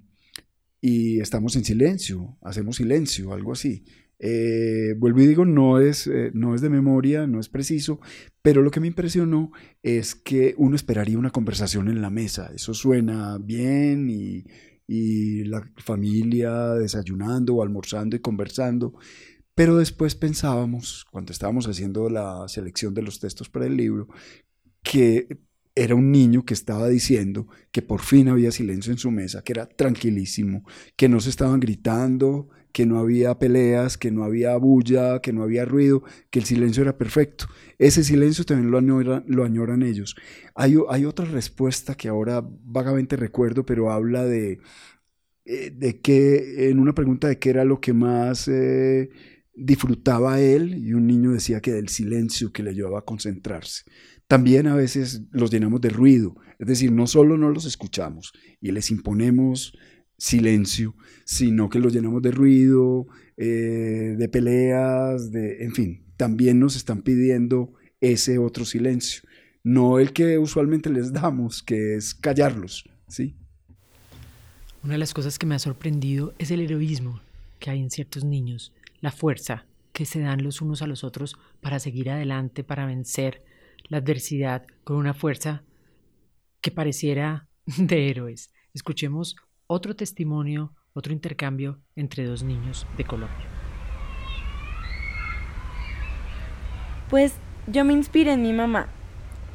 y 0.81 1.21
estamos 1.21 1.57
en 1.57 1.65
silencio, 1.65 2.39
hacemos 2.43 2.77
silencio, 2.77 3.33
algo 3.33 3.53
así. 3.53 3.85
Eh, 4.21 4.95
vuelvo 4.97 5.21
y 5.21 5.27
digo, 5.27 5.45
no 5.45 5.81
es, 5.81 6.07
eh, 6.07 6.31
no 6.33 6.55
es 6.55 6.61
de 6.61 6.71
memoria, 6.71 7.27
no 7.27 7.41
es 7.41 7.49
preciso, 7.49 8.01
pero 8.41 8.63
lo 8.63 8.71
que 8.71 8.81
me 8.81 8.87
impresionó 8.87 9.51
es 9.83 10.15
que 10.15 10.55
uno 10.57 10.77
esperaría 10.77 11.19
una 11.19 11.31
conversación 11.31 11.89
en 11.89 12.01
la 12.01 12.11
mesa. 12.11 12.51
Eso 12.55 12.73
suena 12.73 13.39
bien 13.39 14.09
y, 14.09 14.45
y 14.87 15.45
la 15.45 15.71
familia 15.77 16.75
desayunando 16.75 17.57
o 17.57 17.63
almorzando 17.63 18.17
y 18.17 18.21
conversando. 18.21 18.95
Pero 19.55 19.77
después 19.77 20.15
pensábamos, 20.15 21.07
cuando 21.11 21.33
estábamos 21.33 21.67
haciendo 21.69 22.09
la 22.11 22.49
selección 22.49 22.93
de 22.95 23.03
los 23.03 23.21
textos 23.21 23.49
para 23.49 23.67
el 23.67 23.77
libro, 23.77 24.09
que 24.83 25.29
era 25.77 25.95
un 25.95 26.13
niño 26.13 26.45
que 26.45 26.55
estaba 26.55 26.89
diciendo 26.89 27.49
que 27.73 27.83
por 27.83 28.01
fin 28.01 28.29
había 28.29 28.53
silencio 28.53 28.93
en 28.93 28.99
su 28.99 29.11
mesa, 29.11 29.43
que 29.43 29.53
era 29.53 29.67
tranquilísimo, 29.67 30.65
que 30.97 31.09
no 31.09 31.21
se 31.21 31.31
estaban 31.31 31.61
gritando, 31.61 32.49
que 32.75 32.87
no 32.87 32.99
había 32.99 33.39
peleas, 33.39 33.97
que 33.97 34.11
no 34.11 34.25
había 34.25 34.57
bulla, 34.57 35.21
que 35.21 35.33
no 35.33 35.45
había 35.45 35.65
ruido, 35.65 36.03
que 36.31 36.41
el 36.41 36.45
silencio 36.45 36.83
era 36.83 36.99
perfecto. 36.99 37.47
Ese 37.79 38.03
silencio 38.03 38.45
también 38.45 38.73
lo 38.73 38.79
añoran, 38.79 39.25
lo 39.29 39.45
añoran 39.45 39.85
ellos. 39.85 40.17
Hay, 40.57 40.77
hay, 40.91 41.05
otra 41.05 41.25
respuesta 41.25 41.95
que 41.95 42.09
ahora 42.09 42.45
vagamente 42.65 43.15
recuerdo, 43.15 43.65
pero 43.65 43.93
habla 43.93 44.25
de, 44.25 44.59
eh, 45.45 45.71
de 45.71 46.01
que, 46.01 46.69
en 46.69 46.81
una 46.81 46.97
pregunta 46.97 47.29
de 47.29 47.39
qué 47.39 47.51
era 47.51 47.65
lo 47.65 47.81
que 47.81 47.93
más 47.93 48.49
eh, 48.49 49.09
disfrutaba 49.55 50.41
él, 50.41 50.75
y 50.75 50.95
un 50.95 51.07
niño 51.07 51.31
decía 51.31 51.61
que 51.61 51.73
del 51.73 51.89
silencio 51.89 52.53
que 52.53 52.65
le 52.65 52.71
ayudaba 52.71 52.99
a 52.99 53.05
concentrarse. 53.05 53.85
También 54.27 54.67
a 54.67 54.75
veces 54.75 55.23
los 55.31 55.53
llenamos 55.53 55.81
de 55.81 55.91
ruido, 55.91 56.35
es 56.59 56.67
decir, 56.67 56.91
no 56.91 57.07
solo 57.07 57.37
no 57.37 57.51
los 57.51 57.67
escuchamos 57.67 58.33
y 58.61 58.73
les 58.73 58.91
imponemos 58.91 59.79
silencio, 60.17 60.95
sino 61.25 61.69
que 61.69 61.79
lo 61.79 61.89
llenamos 61.89 62.23
de 62.23 62.31
ruido, 62.31 63.07
eh, 63.37 64.15
de 64.17 64.29
peleas, 64.29 65.31
de, 65.31 65.65
en 65.65 65.73
fin, 65.73 66.05
también 66.17 66.61
nos 66.61 66.77
están 66.77 67.03
pidiendo 67.03 67.73
ese 68.01 68.39
otro 68.39 68.65
silencio, 68.65 69.23
no 69.63 69.99
el 69.99 70.13
que 70.13 70.39
usualmente 70.39 70.91
les 70.91 71.13
damos, 71.13 71.63
que 71.63 71.97
es 71.97 72.15
callarlos, 72.15 72.85
¿sí? 73.09 73.37
Una 74.83 74.93
de 74.95 74.99
las 74.99 75.15
cosas 75.15 75.39
que 75.39 75.47
me 75.47 75.55
ha 75.55 75.59
sorprendido 75.59 76.35
es 76.39 76.51
el 76.51 76.61
heroísmo 76.61 77.21
que 77.59 77.71
hay 77.71 77.81
en 77.81 77.91
ciertos 77.91 78.25
niños, 78.25 78.73
la 79.01 79.11
fuerza 79.11 79.67
que 79.95 80.05
se 80.05 80.21
dan 80.21 80.43
los 80.43 80.61
unos 80.61 80.83
a 80.83 80.87
los 80.87 81.05
otros 81.05 81.37
para 81.63 81.79
seguir 81.79 82.11
adelante, 82.11 82.65
para 82.65 82.85
vencer 82.85 83.43
la 83.89 83.99
adversidad 83.99 84.67
con 84.83 84.97
una 84.97 85.15
fuerza 85.15 85.65
que 86.61 86.71
pareciera 86.71 87.49
de 87.79 88.11
héroes. 88.11 88.51
Escuchemos 88.75 89.37
otro 89.67 89.97
testimonio, 89.97 90.73
otro 90.93 91.13
intercambio 91.13 91.79
entre 91.97 92.25
dos 92.25 92.43
niños 92.43 92.87
de 92.97 93.05
Colombia. 93.05 93.47
Pues 97.11 97.35
yo 97.67 97.85
me 97.85 97.93
inspiré 97.93 98.33
en 98.33 98.43
mi 98.43 98.53
mamá, 98.53 98.89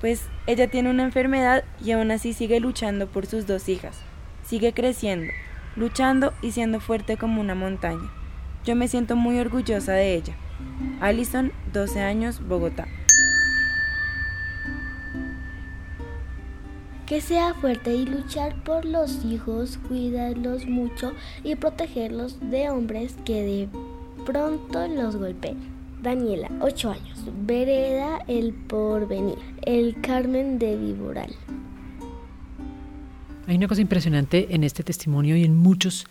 pues 0.01 0.27
ella 0.47 0.69
tiene 0.69 0.89
una 0.89 1.03
enfermedad 1.03 1.63
y 1.83 1.91
aún 1.91 2.11
así 2.11 2.33
sigue 2.33 2.59
luchando 2.59 3.07
por 3.07 3.25
sus 3.25 3.47
dos 3.47 3.69
hijas. 3.69 3.99
Sigue 4.43 4.73
creciendo, 4.73 5.31
luchando 5.75 6.33
y 6.41 6.51
siendo 6.51 6.79
fuerte 6.79 7.17
como 7.17 7.41
una 7.41 7.55
montaña. 7.55 8.09
Yo 8.65 8.75
me 8.75 8.87
siento 8.87 9.15
muy 9.15 9.39
orgullosa 9.39 9.93
de 9.93 10.15
ella. 10.15 10.35
Alison, 11.01 11.51
12 11.73 12.01
años, 12.01 12.45
Bogotá. 12.47 12.87
Que 17.09 17.21
sea 17.21 17.55
fuerte 17.55 17.95
y 17.95 18.05
luchar 18.05 18.63
por 18.63 18.85
los 18.85 19.25
hijos, 19.25 19.79
cuidarlos 19.87 20.67
mucho 20.67 21.13
y 21.43 21.55
protegerlos 21.55 22.39
de 22.51 22.69
hombres 22.69 23.15
que 23.25 23.41
de 23.41 23.69
pronto 24.27 24.87
los 24.87 25.15
golpeen. 25.15 25.57
Daniela, 26.03 26.51
8 26.61 26.91
años, 26.91 27.19
Vereda 27.47 28.19
El 28.27 28.53
Porvenir, 28.53 29.39
El 29.63 29.99
Carmen 30.01 30.59
de 30.59 30.77
Viboral. 30.77 31.33
Hay 33.47 33.55
una 33.55 33.67
cosa 33.67 33.81
impresionante 33.81 34.53
en 34.53 34.63
este 34.63 34.83
testimonio 34.83 35.35
y 35.35 35.43
en 35.43 35.57
muchos 35.57 36.05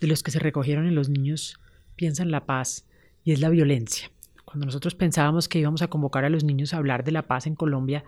de 0.00 0.08
los 0.08 0.24
que 0.24 0.32
se 0.32 0.40
recogieron 0.40 0.88
en 0.88 0.96
los 0.96 1.08
niños 1.08 1.60
piensan 1.94 2.32
la 2.32 2.46
paz 2.46 2.84
y 3.22 3.30
es 3.30 3.40
la 3.40 3.48
violencia. 3.48 4.10
Cuando 4.44 4.66
nosotros 4.66 4.96
pensábamos 4.96 5.48
que 5.48 5.60
íbamos 5.60 5.82
a 5.82 5.88
convocar 5.88 6.24
a 6.24 6.30
los 6.30 6.42
niños 6.42 6.74
a 6.74 6.78
hablar 6.78 7.04
de 7.04 7.12
la 7.12 7.22
paz 7.22 7.46
en 7.46 7.54
Colombia, 7.54 8.02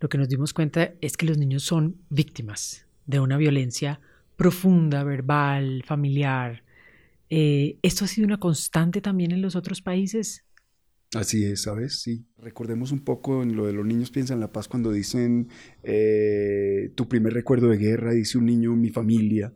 lo 0.00 0.08
que 0.08 0.18
nos 0.18 0.28
dimos 0.28 0.52
cuenta 0.52 0.94
es 1.00 1.16
que 1.16 1.26
los 1.26 1.38
niños 1.38 1.62
son 1.62 1.96
víctimas 2.10 2.86
de 3.06 3.20
una 3.20 3.36
violencia 3.36 4.00
profunda, 4.36 5.04
verbal, 5.04 5.82
familiar. 5.86 6.64
Eh, 7.30 7.78
¿Esto 7.82 8.04
ha 8.04 8.08
sido 8.08 8.26
una 8.26 8.38
constante 8.38 9.00
también 9.00 9.32
en 9.32 9.42
los 9.42 9.56
otros 9.56 9.82
países? 9.82 10.44
Así 11.14 11.44
es, 11.44 11.62
¿sabes? 11.62 12.00
Sí. 12.00 12.26
Recordemos 12.38 12.90
un 12.90 13.04
poco 13.04 13.42
en 13.42 13.54
lo 13.54 13.66
de 13.66 13.72
los 13.72 13.86
niños 13.86 14.10
piensan 14.10 14.40
la 14.40 14.52
paz 14.52 14.66
cuando 14.66 14.90
dicen 14.90 15.48
eh, 15.84 16.90
tu 16.96 17.08
primer 17.08 17.32
recuerdo 17.32 17.68
de 17.68 17.76
guerra, 17.76 18.12
dice 18.12 18.38
un 18.38 18.46
niño, 18.46 18.74
mi 18.74 18.90
familia, 18.90 19.52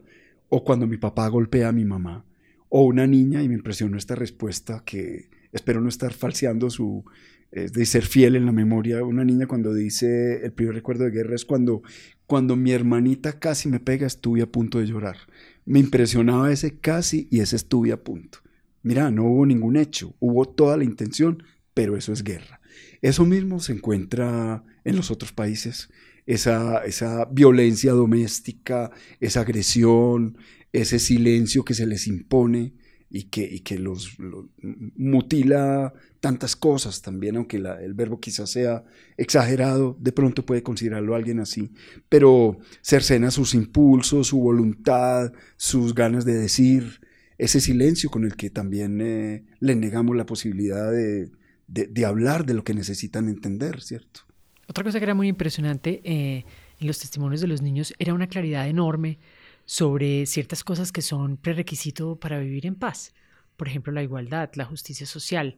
o 0.48 0.62
cuando 0.62 0.86
mi 0.86 0.98
papá 0.98 1.26
golpea 1.28 1.68
a 1.68 1.72
mi 1.72 1.84
mamá, 1.84 2.24
o 2.68 2.84
una 2.84 3.06
niña, 3.06 3.42
y 3.42 3.48
me 3.48 3.54
impresionó 3.54 3.96
esta 3.98 4.14
respuesta 4.14 4.82
que 4.84 5.30
espero 5.52 5.80
no 5.80 5.88
estar 5.88 6.12
falseando 6.12 6.70
su, 6.70 7.04
es 7.50 7.72
de 7.72 7.86
ser 7.86 8.04
fiel 8.04 8.36
en 8.36 8.46
la 8.46 8.52
memoria. 8.52 9.02
Una 9.02 9.24
niña 9.24 9.46
cuando 9.46 9.72
dice 9.74 10.44
el 10.44 10.52
primer 10.52 10.74
recuerdo 10.74 11.04
de 11.04 11.10
guerra 11.10 11.34
es 11.34 11.44
cuando, 11.44 11.82
cuando 12.26 12.56
mi 12.56 12.72
hermanita 12.72 13.38
casi 13.38 13.68
me 13.68 13.80
pega, 13.80 14.06
estuve 14.06 14.42
a 14.42 14.50
punto 14.50 14.78
de 14.78 14.86
llorar. 14.86 15.16
Me 15.64 15.78
impresionaba 15.78 16.52
ese 16.52 16.78
casi 16.78 17.28
y 17.30 17.40
ese 17.40 17.56
estuve 17.56 17.92
a 17.92 18.02
punto. 18.02 18.38
Mira, 18.82 19.10
no 19.10 19.24
hubo 19.24 19.44
ningún 19.44 19.76
hecho, 19.76 20.14
hubo 20.20 20.46
toda 20.46 20.76
la 20.76 20.84
intención, 20.84 21.42
pero 21.74 21.96
eso 21.96 22.12
es 22.12 22.22
guerra. 22.22 22.60
Eso 23.02 23.24
mismo 23.24 23.60
se 23.60 23.72
encuentra 23.72 24.64
en 24.84 24.96
los 24.96 25.10
otros 25.10 25.32
países, 25.32 25.90
esa, 26.26 26.84
esa 26.84 27.24
violencia 27.26 27.92
doméstica, 27.92 28.90
esa 29.20 29.40
agresión, 29.40 30.38
ese 30.72 30.98
silencio 30.98 31.64
que 31.64 31.74
se 31.74 31.86
les 31.86 32.06
impone 32.06 32.74
y 33.10 33.24
que, 33.24 33.62
que 33.62 33.78
los, 33.78 34.16
mutila 34.60 35.92
tantas 36.20 36.56
cosas 36.56 37.00
también, 37.00 37.36
aunque 37.36 37.56
el 37.56 37.94
verbo 37.94 38.20
quizás 38.20 38.50
sea 38.50 38.84
exagerado, 39.16 39.96
de 40.00 40.12
pronto 40.12 40.44
puede 40.44 40.62
considerarlo 40.62 41.14
alguien 41.14 41.40
así, 41.40 41.70
pero 42.08 42.58
cercena 42.82 43.30
sus 43.30 43.54
impulsos, 43.54 44.28
su 44.28 44.38
voluntad, 44.40 45.32
sus 45.56 45.94
ganas 45.94 46.24
de 46.24 46.34
decir, 46.34 47.00
ese 47.38 47.60
silencio 47.60 48.10
con 48.10 48.24
el 48.24 48.36
que 48.36 48.50
también 48.50 49.00
eh, 49.00 49.44
le 49.60 49.76
negamos 49.76 50.16
la 50.16 50.26
posibilidad 50.26 50.90
de, 50.90 51.30
de, 51.68 52.04
hablar 52.04 52.44
de 52.44 52.54
lo 52.54 52.64
que 52.64 52.74
necesitan 52.74 53.28
entender, 53.28 53.80
¿cierto? 53.80 54.22
Otra 54.66 54.84
cosa 54.84 54.98
que 54.98 55.04
era 55.04 55.14
muy 55.14 55.28
impresionante 55.28 56.00
eh, 56.04 56.44
en 56.80 56.86
los 56.86 56.98
testimonios 56.98 57.40
de 57.40 57.46
los 57.46 57.62
niños 57.62 57.94
era 57.98 58.12
una 58.12 58.26
claridad 58.26 58.68
enorme 58.68 59.18
sobre 59.68 60.24
ciertas 60.24 60.64
cosas 60.64 60.92
que 60.92 61.02
son 61.02 61.36
prerequisito 61.36 62.18
para 62.18 62.38
vivir 62.38 62.64
en 62.64 62.74
paz. 62.74 63.12
Por 63.58 63.68
ejemplo, 63.68 63.92
la 63.92 64.02
igualdad, 64.02 64.48
la 64.54 64.64
justicia 64.64 65.04
social, 65.04 65.56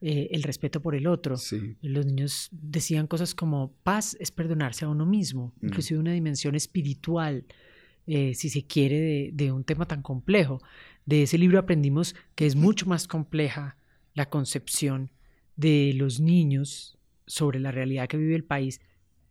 eh, 0.00 0.28
el 0.30 0.44
respeto 0.44 0.80
por 0.80 0.94
el 0.94 1.08
otro. 1.08 1.34
Los 1.82 2.06
niños 2.06 2.50
decían 2.52 3.08
cosas 3.08 3.34
como 3.34 3.72
paz 3.82 4.16
es 4.20 4.30
perdonarse 4.30 4.84
a 4.84 4.88
uno 4.88 5.04
mismo, 5.06 5.54
mm. 5.60 5.66
inclusive 5.66 5.98
una 5.98 6.12
dimensión 6.12 6.54
espiritual, 6.54 7.46
eh, 8.06 8.32
si 8.36 8.48
se 8.48 8.64
quiere, 8.64 9.00
de, 9.00 9.30
de, 9.32 9.50
un 9.50 9.64
tema 9.64 9.86
tan 9.86 10.02
complejo. 10.02 10.62
De 11.04 11.24
ese 11.24 11.36
libro 11.36 11.58
aprendimos 11.58 12.14
que 12.36 12.46
es 12.46 12.54
mucho 12.54 12.86
más 12.86 13.08
compleja 13.08 13.76
la 14.14 14.30
concepción 14.30 15.10
de 15.56 15.94
los 15.96 16.20
niños 16.20 16.96
sobre 17.26 17.58
la 17.58 17.72
realidad 17.72 18.06
que 18.06 18.18
vive 18.18 18.36
el 18.36 18.44
país 18.44 18.80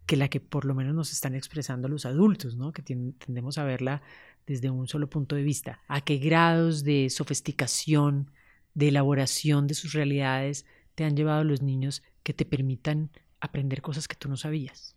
que 0.08 0.16
la 0.16 0.30
que 0.30 0.40
por 0.40 0.66
lo 0.66 0.74
menos 0.74 0.96
nos 0.96 1.12
están 1.12 1.36
expresando 1.36 1.90
los 1.90 2.06
adultos, 2.06 2.56
¿no? 2.56 2.72
que 2.72 2.82
tendemos 2.82 3.58
a 3.58 3.66
verla 3.66 4.02
desde 4.48 4.70
un 4.70 4.88
solo 4.88 5.10
punto 5.10 5.36
de 5.36 5.44
vista. 5.44 5.82
¿A 5.88 6.02
qué 6.02 6.18
grados 6.18 6.84
de 6.84 7.10
sofisticación 7.10 8.32
de 8.74 8.88
elaboración 8.88 9.68
de 9.68 9.74
sus 9.74 9.94
realidades 9.94 10.66
te 10.96 11.04
han 11.04 11.18
llevado 11.18 11.44
los 11.44 11.62
niños 11.62 12.04
que 12.24 12.34
te 12.34 12.46
permitan 12.46 13.12
aprender 13.42 13.82
cosas 13.82 14.08
que 14.08 14.16
tú 14.16 14.30
no 14.30 14.38
sabías? 14.38 14.96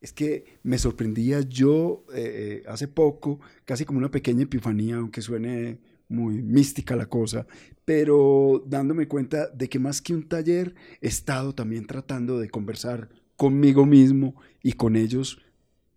Es 0.00 0.12
que 0.12 0.58
me 0.64 0.78
sorprendía 0.78 1.42
yo 1.42 2.04
eh, 2.12 2.64
hace 2.66 2.88
poco, 2.88 3.40
casi 3.64 3.84
como 3.84 3.98
una 3.98 4.10
pequeña 4.10 4.42
epifanía, 4.42 4.96
aunque 4.96 5.22
suene 5.22 5.78
muy 6.08 6.42
mística 6.42 6.96
la 6.96 7.06
cosa, 7.06 7.46
pero 7.84 8.64
dándome 8.66 9.06
cuenta 9.06 9.48
de 9.50 9.68
que 9.68 9.78
más 9.78 10.02
que 10.02 10.12
un 10.12 10.28
taller, 10.28 10.74
he 11.00 11.06
estado 11.06 11.54
también 11.54 11.86
tratando 11.86 12.40
de 12.40 12.50
conversar 12.50 13.10
conmigo 13.40 13.86
mismo 13.86 14.34
y 14.62 14.74
con 14.74 14.96
ellos 14.96 15.40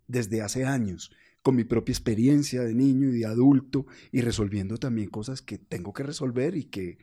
desde 0.08 0.40
hace 0.40 0.64
años, 0.64 1.10
con 1.42 1.54
mi 1.54 1.64
propia 1.64 1.92
experiencia 1.92 2.62
de 2.62 2.74
niño 2.74 3.10
y 3.10 3.18
de 3.18 3.26
adulto 3.26 3.84
y 4.10 4.22
resolviendo 4.22 4.78
también 4.78 5.10
cosas 5.10 5.42
que 5.42 5.58
tengo 5.58 5.92
que 5.92 6.04
resolver 6.04 6.56
y 6.56 6.64
que... 6.64 6.96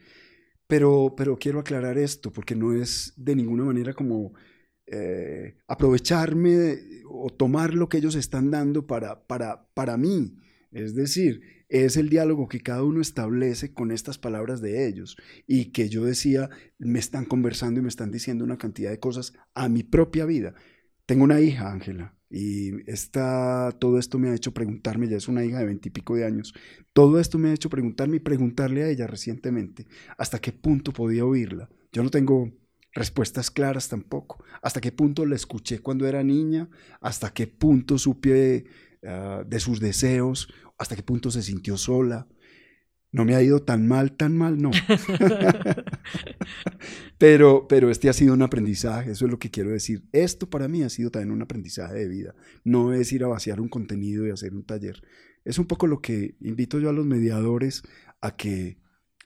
Pero, 0.65 1.13
pero 1.15 1.37
quiero 1.37 1.59
aclarar 1.59 1.99
esto 1.99 2.31
porque 2.31 2.55
no 2.55 2.73
es 2.73 3.13
de 3.17 3.35
ninguna 3.35 3.65
manera 3.65 3.93
como 3.93 4.33
eh, 4.87 5.57
aprovecharme 5.67 7.03
o 7.07 7.29
tomar 7.29 7.75
lo 7.75 7.87
que 7.87 7.97
ellos 7.97 8.15
están 8.15 8.49
dando 8.49 8.87
para, 8.87 9.27
para, 9.27 9.67
para 9.75 9.95
mí. 9.95 10.37
Es 10.71 10.95
decir, 10.95 11.41
es 11.69 11.97
el 11.97 12.09
diálogo 12.09 12.47
que 12.47 12.61
cada 12.61 12.83
uno 12.83 13.01
establece 13.01 13.73
con 13.73 13.91
estas 13.91 14.17
palabras 14.17 14.61
de 14.61 14.87
ellos 14.87 15.17
y 15.47 15.71
que 15.71 15.89
yo 15.89 16.05
decía, 16.05 16.49
me 16.79 16.99
están 16.99 17.25
conversando 17.25 17.79
y 17.79 17.83
me 17.83 17.89
están 17.89 18.11
diciendo 18.11 18.43
una 18.43 18.57
cantidad 18.57 18.89
de 18.89 18.99
cosas 18.99 19.33
a 19.53 19.69
mi 19.69 19.83
propia 19.83 20.25
vida. 20.25 20.53
Tengo 21.05 21.23
una 21.23 21.41
hija, 21.41 21.71
Ángela, 21.71 22.15
y 22.29 22.89
está, 22.89 23.75
todo 23.79 23.99
esto 23.99 24.17
me 24.17 24.29
ha 24.29 24.35
hecho 24.35 24.53
preguntarme, 24.53 25.09
ya 25.09 25.17
es 25.17 25.27
una 25.27 25.43
hija 25.43 25.59
de 25.59 25.65
veintipico 25.65 26.15
de 26.15 26.25
años, 26.25 26.53
todo 26.93 27.19
esto 27.19 27.37
me 27.37 27.49
ha 27.49 27.53
hecho 27.53 27.69
preguntarme 27.69 28.17
y 28.17 28.21
preguntarle 28.21 28.83
a 28.83 28.89
ella 28.89 29.07
recientemente 29.07 29.87
hasta 30.17 30.39
qué 30.39 30.51
punto 30.53 30.93
podía 30.93 31.25
oírla. 31.25 31.69
Yo 31.91 32.03
no 32.03 32.09
tengo 32.09 32.51
respuestas 32.93 33.51
claras 33.51 33.89
tampoco. 33.89 34.43
Hasta 34.61 34.81
qué 34.81 34.91
punto 34.91 35.25
la 35.25 35.35
escuché 35.35 35.79
cuando 35.79 36.07
era 36.07 36.23
niña, 36.23 36.69
hasta 36.99 37.33
qué 37.33 37.47
punto 37.47 37.97
supe 37.97 38.65
ah, 39.05 39.43
de 39.45 39.59
sus 39.59 39.79
deseos 39.79 40.47
hasta 40.77 40.95
qué 40.95 41.03
punto 41.03 41.31
se 41.31 41.43
sintió 41.43 41.77
sola. 41.77 42.27
No 43.13 43.25
me 43.25 43.35
ha 43.35 43.43
ido 43.43 43.61
tan 43.61 43.87
mal, 43.87 44.15
tan 44.15 44.37
mal, 44.37 44.61
no. 44.61 44.71
pero, 47.17 47.67
pero 47.67 47.91
este 47.91 48.09
ha 48.09 48.13
sido 48.13 48.33
un 48.33 48.41
aprendizaje, 48.41 49.11
eso 49.11 49.25
es 49.25 49.31
lo 49.31 49.37
que 49.37 49.51
quiero 49.51 49.71
decir. 49.71 50.05
Esto 50.13 50.49
para 50.49 50.69
mí 50.69 50.83
ha 50.83 50.89
sido 50.89 51.11
también 51.11 51.31
un 51.31 51.41
aprendizaje 51.41 51.93
de 51.93 52.07
vida. 52.07 52.35
No 52.63 52.93
es 52.93 53.11
ir 53.11 53.25
a 53.25 53.27
vaciar 53.27 53.59
un 53.59 53.67
contenido 53.67 54.25
y 54.25 54.31
hacer 54.31 54.53
un 54.53 54.63
taller. 54.63 55.01
Es 55.43 55.59
un 55.59 55.65
poco 55.65 55.87
lo 55.87 56.01
que 56.01 56.35
invito 56.39 56.79
yo 56.79 56.89
a 56.89 56.93
los 56.93 57.05
mediadores 57.05 57.83
a 58.21 58.37
que, 58.37 58.77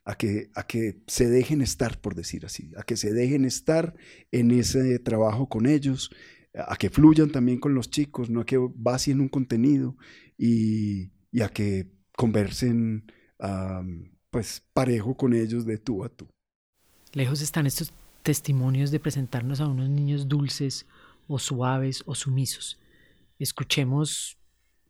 a 0.04 0.16
que, 0.16 0.50
a 0.56 0.66
que 0.66 1.02
se 1.06 1.30
dejen 1.30 1.62
estar, 1.62 2.02
por 2.02 2.16
decir 2.16 2.46
así, 2.46 2.72
a 2.78 2.84
que 2.84 2.98
se 2.98 3.14
dejen 3.14 3.46
estar 3.46 3.94
en 4.32 4.52
ese 4.52 4.98
trabajo 5.00 5.48
con 5.48 5.68
ellos, 5.68 6.10
a 6.58 6.76
que 6.78 6.90
fluyan 6.90 7.32
también 7.32 7.60
con 7.60 7.74
los 7.74 7.90
chicos, 7.90 8.30
no 8.30 8.42
a 8.42 8.46
que 8.46 8.58
vacien 8.76 9.20
un 9.20 9.30
contenido 9.30 9.98
y, 10.38 11.12
y 11.32 11.42
a 11.42 11.50
que 11.50 11.92
conversen 12.16 13.12
pues 14.30 14.64
parejo 14.74 15.16
con 15.16 15.34
ellos 15.34 15.66
de 15.66 15.78
tú 15.78 16.04
a 16.04 16.10
tú. 16.10 16.28
Lejos 17.14 17.42
están 17.42 17.68
estos 17.68 17.94
testimonios 18.24 18.92
de 18.92 19.00
presentarnos 19.00 19.62
a 19.62 19.68
unos 19.68 19.90
niños 19.90 20.28
dulces 20.28 20.86
o 21.28 21.40
suaves 21.40 22.04
o 22.06 22.16
sumisos. 22.16 22.80
Escuchemos 23.40 24.38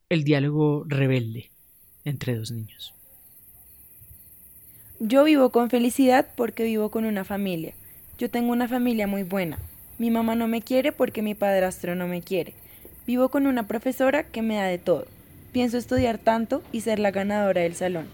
el 0.09 0.23
diálogo 0.23 0.85
rebelde 0.87 1.51
entre 2.03 2.35
dos 2.35 2.51
niños. 2.51 2.93
Yo 4.99 5.23
vivo 5.23 5.49
con 5.49 5.69
felicidad 5.69 6.33
porque 6.37 6.63
vivo 6.63 6.89
con 6.89 7.05
una 7.05 7.25
familia. 7.25 7.75
Yo 8.17 8.29
tengo 8.29 8.51
una 8.51 8.67
familia 8.67 9.07
muy 9.07 9.23
buena. 9.23 9.59
Mi 9.97 10.11
mamá 10.11 10.35
no 10.35 10.47
me 10.47 10.61
quiere 10.61 10.91
porque 10.91 11.21
mi 11.21 11.35
padrastro 11.35 11.95
no 11.95 12.05
me 12.05 12.21
quiere. 12.21 12.53
Vivo 13.07 13.29
con 13.29 13.47
una 13.47 13.65
profesora 13.65 14.23
que 14.23 14.41
me 14.41 14.55
da 14.55 14.65
de 14.65 14.77
todo. 14.77 15.07
Pienso 15.53 15.77
estudiar 15.77 16.17
tanto 16.17 16.61
y 16.73 16.81
ser 16.81 16.99
la 16.99 17.11
ganadora 17.11 17.61
del 17.61 17.75
salón. 17.75 18.07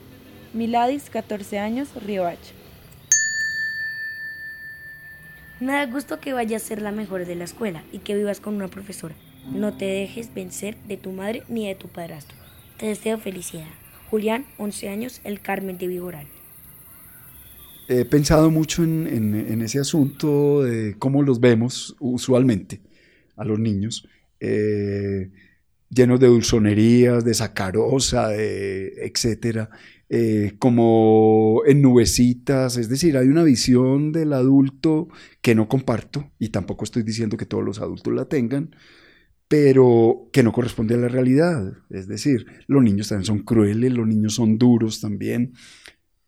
Miladis, 0.54 1.10
14 1.10 1.58
años, 1.58 1.90
Riohacha. 2.06 2.54
Me 5.60 5.74
da 5.74 5.86
gusto 5.88 6.20
que 6.20 6.34
vayas 6.34 6.64
a 6.64 6.68
ser 6.68 6.82
la 6.82 6.92
mejor 6.92 7.26
de 7.26 7.36
la 7.36 7.46
escuela 7.46 7.84
y 7.92 8.00
que 8.00 8.16
vivas 8.16 8.40
con 8.40 8.56
una 8.56 8.68
profesora. 8.68 9.16
No 9.52 9.74
te 9.74 9.86
dejes 9.86 10.34
vencer 10.34 10.78
de 10.88 10.98
tu 10.98 11.12
madre 11.12 11.42
ni 11.48 11.68
de 11.68 11.74
tu 11.74 11.88
padrastro. 11.88 12.38
Te 12.78 12.88
deseo 12.88 13.18
felicidad. 13.18 13.68
Julián, 14.12 14.46
11 14.60 14.90
años, 14.90 15.22
el 15.24 15.42
Carmen 15.42 15.80
de 15.80 15.88
Vigoral. 15.88 16.28
He 17.92 18.06
pensado 18.06 18.50
mucho 18.50 18.86
en, 18.86 19.62
ese 19.62 19.80
asunto 19.80 20.64
de 20.64 20.96
cómo 20.98 21.24
los 21.24 21.42
vemos 21.42 21.98
usualmente 22.00 22.80
a 23.36 23.44
los 23.44 23.60
niños. 23.60 24.08
Eh, 24.40 25.30
llenos 25.90 26.22
de 26.22 26.28
dulzonerías, 26.28 27.26
de 27.26 27.34
sacarosa, 27.34 28.30
de 28.30 28.94
etcétera, 29.06 29.70
eh, 30.08 30.54
como 30.58 31.64
en 31.66 31.82
nubecitas, 31.82 32.78
es 32.78 32.88
decir, 32.88 33.18
hay 33.18 33.28
una 33.28 33.44
visión 33.44 34.14
del 34.14 34.32
adulto 34.32 35.10
que 35.42 35.54
no 35.54 35.68
comparto 35.68 36.32
y 36.40 36.48
tampoco 36.48 36.86
estoy 36.86 37.04
diciendo 37.04 37.36
que 37.36 37.46
todos 37.46 37.66
los 37.66 37.82
adultos 37.82 38.14
la 38.14 38.24
tengan, 38.24 38.74
pero 39.50 40.30
que 40.32 40.44
no 40.44 40.54
corresponde 40.54 40.96
a 40.96 40.98
la 40.98 41.10
realidad. 41.10 41.74
Es 41.90 42.08
decir, 42.08 42.46
los 42.68 42.82
niños 42.82 43.10
también 43.10 43.26
son 43.26 43.40
crueles, 43.40 43.92
los 43.92 44.08
niños 44.08 44.36
son 44.36 44.58
duros 44.58 45.02
también, 45.02 45.52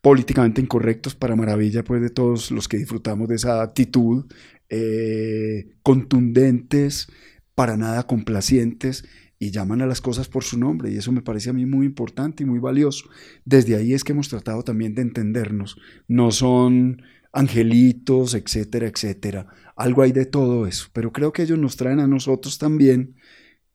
políticamente 0.04 0.60
incorrectos 0.60 1.16
para 1.16 1.38
maravilla 1.38 1.82
pues 1.86 2.02
de 2.02 2.10
todos 2.10 2.52
los 2.52 2.68
que 2.68 2.76
disfrutamos 2.76 3.30
de 3.30 3.36
esa 3.36 3.62
actitud, 3.62 4.26
eh, 4.68 5.78
contundentes, 5.82 7.08
para 7.56 7.78
nada 7.78 8.06
complacientes 8.06 9.06
y 9.40 9.52
llaman 9.52 9.82
a 9.82 9.86
las 9.86 10.02
cosas 10.02 10.28
por 10.28 10.44
su 10.44 10.60
nombre 10.60 10.92
y 10.92 10.98
eso 10.98 11.14
me 11.14 11.22
parece 11.22 11.52
a 11.52 11.54
mí 11.54 11.66
muy 11.66 11.86
importante 11.86 12.44
y 12.44 12.46
muy 12.46 12.60
valioso. 12.60 13.06
Desde 13.46 13.78
ahí 13.78 13.94
es 13.94 14.04
que 14.04 14.12
hemos 14.12 14.28
tratado 14.28 14.64
también 14.64 14.94
de 14.94 15.04
entendernos. 15.04 15.78
No 16.10 16.32
son 16.32 17.02
angelitos, 17.32 18.34
etcétera, 18.34 18.88
etcétera. 18.88 19.48
Algo 19.78 20.02
hay 20.02 20.12
de 20.12 20.26
todo 20.26 20.68
eso, 20.68 20.88
pero 20.92 21.14
creo 21.14 21.32
que 21.32 21.44
ellos 21.44 21.60
nos 21.60 21.78
traen 21.78 22.02
a 22.02 22.08
nosotros 22.08 22.58
también 22.58 23.16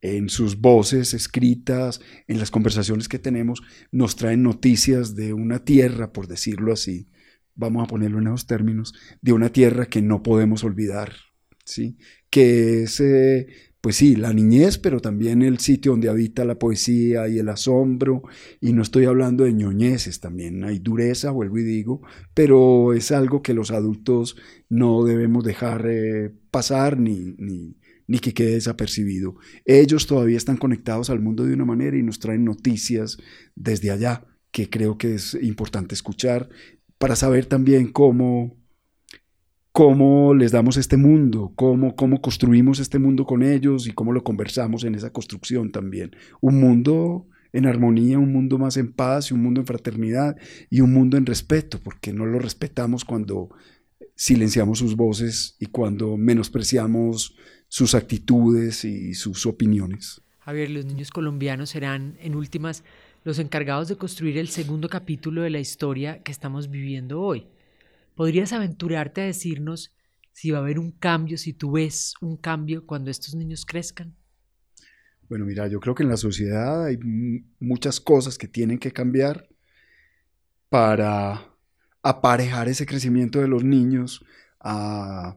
en 0.00 0.28
sus 0.28 0.61
voces 0.61 1.14
escritas, 1.14 2.00
en 2.26 2.38
las 2.38 2.50
conversaciones 2.50 3.08
que 3.08 3.18
tenemos, 3.18 3.62
nos 3.90 4.16
traen 4.16 4.42
noticias 4.42 5.14
de 5.16 5.32
una 5.32 5.64
tierra, 5.64 6.12
por 6.12 6.28
decirlo 6.28 6.72
así, 6.72 7.08
vamos 7.54 7.84
a 7.84 7.88
ponerlo 7.88 8.18
en 8.18 8.28
esos 8.28 8.46
términos, 8.46 8.94
de 9.20 9.32
una 9.32 9.50
tierra 9.50 9.87
que 9.87 10.02
no 10.02 10.22
podemos 10.22 10.62
olvidar, 10.62 11.12
¿sí? 11.64 11.96
que 12.30 12.84
es 12.84 13.00
eh, 13.00 13.46
pues 13.80 13.94
sí, 13.96 14.16
la 14.16 14.32
niñez, 14.32 14.76
pero 14.78 15.00
también 15.00 15.42
el 15.42 15.58
sitio 15.58 15.92
donde 15.92 16.08
habita 16.08 16.44
la 16.44 16.58
poesía 16.58 17.28
y 17.28 17.38
el 17.38 17.48
asombro, 17.48 18.22
y 18.61 18.72
no 18.72 18.82
estoy 18.82 19.04
hablando 19.04 19.44
de 19.44 19.52
ñoñeces, 19.52 20.20
también 20.20 20.64
hay 20.64 20.80
dureza, 20.80 21.30
vuelvo 21.30 21.58
y 21.58 21.62
digo, 21.62 22.02
pero 22.34 22.92
es 22.92 23.12
algo 23.12 23.40
que 23.40 23.54
los 23.54 23.70
adultos 23.70 24.37
no 24.68 25.04
debemos 25.04 25.44
dejar 25.44 25.87
eh, 25.88 26.32
pasar 26.50 26.98
ni, 26.98 27.34
ni, 27.38 27.76
ni 28.09 28.18
que 28.18 28.35
quede 28.35 28.55
desapercibido. 28.55 29.37
Ellos 29.64 30.09
todavía 30.09 30.37
están 30.37 30.57
conectados 30.57 31.11
al 31.11 31.21
mundo 31.21 31.44
de 31.44 31.55
una 31.55 31.64
manera 31.64 31.97
y 31.97 32.03
nos 32.03 32.18
traen 32.18 32.44
noticias 32.44 33.18
desde 33.55 33.92
allá, 33.92 34.25
que 34.51 34.68
creo 34.68 34.99
que 34.99 35.14
es 35.14 35.35
importante 35.40 35.94
escuchar 35.94 36.49
para 36.99 37.14
saber 37.14 37.47
también 37.47 37.92
cómo 37.92 38.59
cómo 39.71 40.35
les 40.35 40.51
damos 40.51 40.77
este 40.77 40.97
mundo, 40.97 41.53
cómo, 41.55 41.94
cómo 41.94 42.21
construimos 42.21 42.81
este 42.81 42.99
mundo 42.99 43.25
con 43.25 43.44
ellos 43.44 43.87
y 43.87 43.92
cómo 43.92 44.12
lo 44.12 44.25
conversamos 44.25 44.83
en 44.83 44.97
esa 44.97 45.12
construcción 45.12 45.71
también. 45.71 46.16
Un 46.40 46.59
mundo 46.59 47.29
en 47.53 47.64
armonía, 47.64 48.18
un 48.18 48.33
mundo 48.33 48.59
más 48.59 48.77
en 48.77 48.92
paz 48.92 49.31
y 49.31 49.35
un 49.35 49.42
mundo 49.42 49.61
en 49.61 49.68
fraternidad 49.68 50.37
y 50.68 50.81
un 50.81 50.92
mundo 50.92 51.16
en 51.16 51.27
respeto, 51.27 51.79
porque 51.79 52.12
no 52.12 52.27
lo 52.27 52.40
respetamos 52.40 53.05
cuando 53.05 53.51
silenciamos 54.16 54.81
sus 54.81 54.97
voces 54.97 55.55
y 55.61 55.66
cuando 55.66 56.16
menospreciamos 56.16 57.37
sus 57.68 57.94
actitudes 57.94 58.85
y 58.85 59.14
sus 59.14 59.46
opiniones. 59.46 60.22
Javier, 60.40 60.70
los 60.70 60.87
niños 60.87 61.11
colombianos 61.11 61.70
serán, 61.70 62.16
en 62.20 62.35
últimas, 62.35 62.83
los 63.24 63.38
encargados 63.38 63.88
de 63.88 63.96
construir 63.96 64.38
el 64.38 64.48
segundo 64.48 64.88
capítulo 64.88 65.42
de 65.42 65.50
la 65.50 65.61
historia 65.61 66.22
que 66.22 66.33
estamos 66.33 66.70
viviendo 66.70 67.20
hoy. 67.20 67.46
¿Podrías 68.14 68.52
aventurarte 68.52 69.20
a 69.20 69.26
decirnos 69.26 69.94
si 70.33 70.50
va 70.50 70.59
a 70.59 70.61
haber 70.62 70.78
un 70.78 70.92
cambio, 70.92 71.37
si 71.37 71.52
tú 71.52 71.72
ves 71.72 72.14
un 72.20 72.37
cambio 72.37 72.87
cuando 72.87 73.11
estos 73.11 73.35
niños 73.35 73.66
crezcan? 73.66 74.16
Bueno, 75.28 75.44
mira, 75.44 75.68
yo 75.68 75.78
creo 75.78 75.94
que 75.94 76.02
en 76.02 76.09
la 76.09 76.16
sociedad 76.16 76.87
hay 76.87 76.98
muchas 77.61 78.00
cosas 78.00 78.38
que 78.38 78.48
tienen 78.48 78.78
que 78.78 78.92
cambiar 78.92 79.46
para 80.70 81.54
aparejar 82.02 82.68
ese 82.68 82.87
crecimiento 82.87 83.40
de 83.40 83.48
los 83.48 83.62
niños 83.62 84.24
a, 84.61 85.37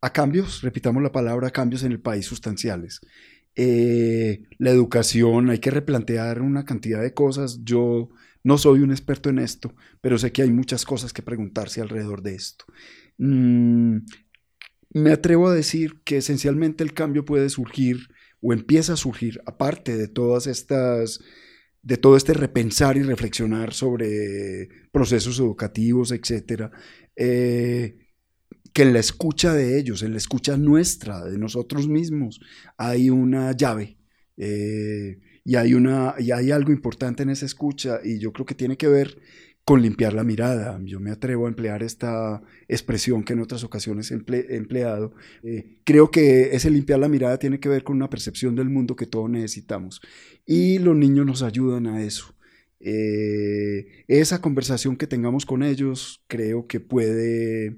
cambios, 0.00 0.62
repitamos 0.62 1.02
la 1.02 1.12
palabra, 1.12 1.50
cambios 1.50 1.82
en 1.82 1.92
el 1.92 2.00
país 2.00 2.26
sustanciales. 2.26 3.00
Eh, 3.56 4.42
la 4.58 4.70
educación, 4.70 5.50
hay 5.50 5.58
que 5.58 5.70
replantear 5.70 6.40
una 6.42 6.64
cantidad 6.64 7.02
de 7.02 7.14
cosas. 7.14 7.60
Yo 7.64 8.10
No 8.44 8.56
soy 8.58 8.80
un 8.80 8.90
experto 8.92 9.30
en 9.30 9.38
esto, 9.40 9.74
pero 10.00 10.16
sé 10.18 10.32
que 10.32 10.42
hay 10.42 10.50
muchas 10.52 10.84
cosas 10.84 11.12
que 11.12 11.22
preguntarse 11.22 11.80
alrededor 11.80 12.22
de 12.22 12.34
esto. 12.36 12.64
Mm, 13.18 13.98
me 14.90 15.12
atrevo 15.12 15.48
a 15.48 15.54
decir 15.54 16.00
que 16.04 16.18
esencialmente 16.18 16.84
el 16.84 16.94
cambio 16.94 17.24
puede 17.24 17.50
surgir 17.50 18.08
o 18.40 18.52
empieza 18.52 18.94
a 18.94 18.96
surgir, 18.96 19.40
aparte 19.46 19.96
de 19.96 20.08
todas 20.08 20.46
estas, 20.46 21.20
de 21.82 21.96
todo 21.96 22.16
este 22.16 22.34
repensar 22.34 22.96
y 22.96 23.02
reflexionar 23.02 23.74
sobre 23.74 24.68
procesos 24.92 25.38
educativos, 25.40 26.12
etcétera, 26.12 26.70
eh, 27.16 28.07
que 28.72 28.82
en 28.82 28.92
la 28.92 29.00
escucha 29.00 29.52
de 29.54 29.78
ellos, 29.78 30.02
en 30.02 30.12
la 30.12 30.18
escucha 30.18 30.56
nuestra, 30.56 31.24
de 31.24 31.38
nosotros 31.38 31.88
mismos, 31.88 32.40
hay 32.76 33.10
una 33.10 33.52
llave. 33.52 33.98
Eh, 34.36 35.18
y 35.44 35.56
hay, 35.56 35.74
una, 35.74 36.14
y 36.18 36.30
hay 36.30 36.50
algo 36.50 36.72
importante 36.72 37.22
en 37.22 37.30
esa 37.30 37.46
escucha 37.46 38.00
y 38.04 38.18
yo 38.18 38.32
creo 38.32 38.44
que 38.44 38.54
tiene 38.54 38.76
que 38.76 38.86
ver 38.86 39.18
con 39.68 39.82
limpiar 39.82 40.14
la 40.14 40.24
mirada. 40.24 40.80
Yo 40.84 40.98
me 40.98 41.10
atrevo 41.10 41.44
a 41.44 41.48
emplear 41.48 41.82
esta 41.82 42.42
expresión 42.68 43.22
que 43.22 43.34
en 43.34 43.40
otras 43.40 43.64
ocasiones 43.64 44.10
he 44.10 44.14
empleado. 44.56 45.12
Eh, 45.42 45.80
creo 45.84 46.10
que 46.10 46.54
ese 46.56 46.70
limpiar 46.70 46.98
la 47.00 47.08
mirada 47.08 47.38
tiene 47.38 47.60
que 47.60 47.68
ver 47.68 47.84
con 47.84 47.96
una 47.96 48.08
percepción 48.08 48.56
del 48.56 48.70
mundo 48.70 48.96
que 48.96 49.06
todos 49.06 49.28
necesitamos. 49.28 50.00
Y 50.46 50.78
los 50.78 50.96
niños 50.96 51.26
nos 51.26 51.42
ayudan 51.42 51.86
a 51.86 52.02
eso. 52.02 52.34
Eh, 52.80 54.04
esa 54.06 54.40
conversación 54.40 54.96
que 54.96 55.06
tengamos 55.06 55.44
con 55.44 55.62
ellos 55.62 56.24
creo 56.28 56.66
que 56.66 56.80
puede, 56.80 57.76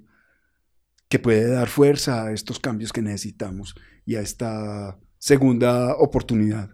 que 1.11 1.19
puede 1.19 1.51
dar 1.51 1.69
fuerza 1.69 2.25
a 2.25 2.33
estos 2.33 2.61
cambios 2.61 2.93
que 2.93 3.03
necesitamos 3.03 3.75
y 4.07 4.15
a 4.15 4.21
esta 4.21 4.99
segunda 5.19 5.97
oportunidad. 5.97 6.71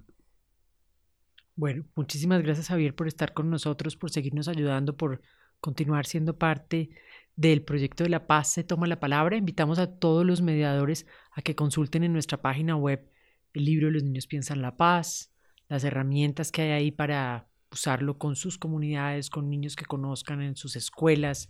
Bueno, 1.56 1.84
muchísimas 1.94 2.42
gracias 2.42 2.68
Javier 2.68 2.94
por 2.94 3.08
estar 3.08 3.32
con 3.32 3.48
nosotros, 3.48 3.96
por 3.96 4.10
seguirnos 4.10 4.46
ayudando, 4.46 4.94
por 4.94 5.22
continuar 5.58 6.04
siendo 6.04 6.38
parte 6.38 6.90
del 7.34 7.62
proyecto 7.62 8.04
de 8.04 8.10
la 8.10 8.26
paz 8.26 8.52
se 8.52 8.62
toma 8.62 8.86
la 8.86 9.00
palabra. 9.00 9.38
Invitamos 9.38 9.78
a 9.78 9.98
todos 9.98 10.24
los 10.24 10.42
mediadores 10.42 11.06
a 11.32 11.40
que 11.40 11.54
consulten 11.54 12.04
en 12.04 12.12
nuestra 12.12 12.40
página 12.40 12.76
web 12.76 13.10
el 13.54 13.64
libro 13.64 13.90
Los 13.90 14.02
niños 14.02 14.26
piensan 14.26 14.60
la 14.60 14.76
paz, 14.76 15.32
las 15.68 15.82
herramientas 15.82 16.52
que 16.52 16.60
hay 16.60 16.70
ahí 16.72 16.90
para 16.90 17.48
usarlo 17.72 18.18
con 18.18 18.36
sus 18.36 18.58
comunidades, 18.58 19.30
con 19.30 19.48
niños 19.48 19.76
que 19.76 19.86
conozcan 19.86 20.42
en 20.42 20.56
sus 20.56 20.76
escuelas. 20.76 21.48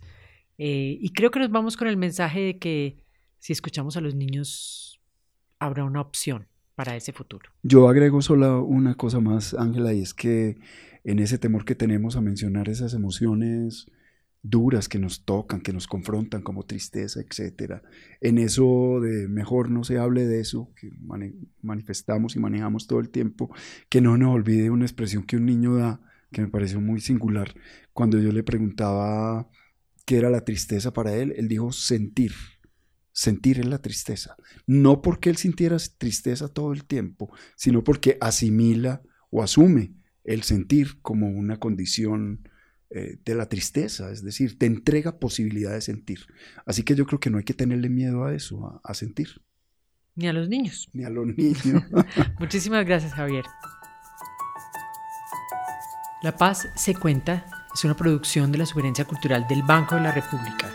Eh, 0.57 0.97
y 0.99 1.09
creo 1.13 1.31
que 1.31 1.39
nos 1.39 1.51
vamos 1.51 1.77
con 1.77 1.87
el 1.87 1.97
mensaje 1.97 2.39
de 2.41 2.59
que 2.59 3.03
si 3.39 3.53
escuchamos 3.53 3.97
a 3.97 4.01
los 4.01 4.15
niños 4.15 4.99
habrá 5.59 5.83
una 5.83 6.01
opción 6.01 6.47
para 6.75 6.95
ese 6.95 7.11
futuro. 7.11 7.49
Yo 7.63 7.89
agrego 7.89 8.21
solo 8.21 8.63
una 8.63 8.95
cosa 8.95 9.19
más, 9.19 9.53
Ángela, 9.53 9.93
y 9.93 10.01
es 10.01 10.13
que 10.13 10.57
en 11.03 11.19
ese 11.19 11.37
temor 11.37 11.65
que 11.65 11.75
tenemos 11.75 12.15
a 12.15 12.21
mencionar 12.21 12.69
esas 12.69 12.93
emociones 12.93 13.91
duras 14.43 14.87
que 14.87 14.99
nos 14.99 15.25
tocan, 15.25 15.61
que 15.61 15.73
nos 15.73 15.87
confrontan 15.87 16.41
como 16.41 16.63
tristeza, 16.63 17.19
etcétera. 17.19 17.81
En 18.21 18.37
eso 18.37 18.99
de 19.01 19.27
mejor 19.27 19.69
no 19.69 19.83
se 19.83 19.97
hable 19.97 20.25
de 20.25 20.39
eso, 20.39 20.71
que 20.75 20.89
manifestamos 21.61 22.35
y 22.35 22.39
manejamos 22.39 22.87
todo 22.87 22.99
el 22.99 23.09
tiempo, 23.09 23.53
que 23.89 24.01
no 24.01 24.17
nos 24.17 24.35
olvide 24.35 24.69
una 24.69 24.85
expresión 24.85 25.23
que 25.23 25.37
un 25.37 25.45
niño 25.45 25.75
da, 25.75 26.01
que 26.31 26.41
me 26.41 26.47
pareció 26.47 26.79
muy 26.79 27.01
singular. 27.01 27.53
Cuando 27.93 28.19
yo 28.19 28.31
le 28.31 28.43
preguntaba 28.43 29.49
qué 30.07 30.17
era 30.17 30.31
la 30.31 30.45
tristeza 30.45 30.93
para 30.93 31.13
él, 31.13 31.33
él 31.37 31.47
dijo 31.47 31.71
sentir 31.71 32.31
sentir 33.17 33.59
en 33.59 33.71
la 33.71 33.79
tristeza. 33.79 34.35
No 34.67 35.01
porque 35.01 35.31
él 35.31 35.37
sintiera 35.37 35.77
tristeza 35.97 36.49
todo 36.49 36.71
el 36.71 36.85
tiempo, 36.85 37.33
sino 37.55 37.83
porque 37.83 38.15
asimila 38.21 39.01
o 39.31 39.41
asume 39.41 39.95
el 40.23 40.43
sentir 40.43 41.01
como 41.01 41.27
una 41.27 41.57
condición 41.57 42.47
eh, 42.91 43.17
de 43.25 43.33
la 43.33 43.49
tristeza, 43.49 44.11
es 44.11 44.23
decir, 44.23 44.59
te 44.59 44.67
entrega 44.67 45.17
posibilidad 45.17 45.71
de 45.71 45.81
sentir. 45.81 46.27
Así 46.67 46.83
que 46.83 46.93
yo 46.93 47.07
creo 47.07 47.19
que 47.19 47.31
no 47.31 47.39
hay 47.39 47.43
que 47.43 47.55
tenerle 47.55 47.89
miedo 47.89 48.23
a 48.23 48.35
eso, 48.35 48.79
a, 48.83 48.93
sentir. 48.93 49.41
Ni 50.13 50.27
a 50.27 50.33
los 50.33 50.47
niños. 50.47 50.87
Ni 50.93 51.03
a 51.03 51.09
los 51.09 51.25
niños. 51.25 51.63
Muchísimas 52.39 52.85
gracias, 52.85 53.13
Javier. 53.13 53.45
La 56.21 56.37
Paz 56.37 56.67
se 56.75 56.93
cuenta 56.93 57.56
es 57.77 57.85
una 57.85 57.95
producción 57.95 58.51
de 58.51 58.57
la 58.57 58.65
Sugerencia 58.65 59.05
Cultural 59.05 59.47
del 59.47 59.61
Banco 59.61 59.93
de 59.93 60.01
la 60.01 60.11
República. 60.11 60.67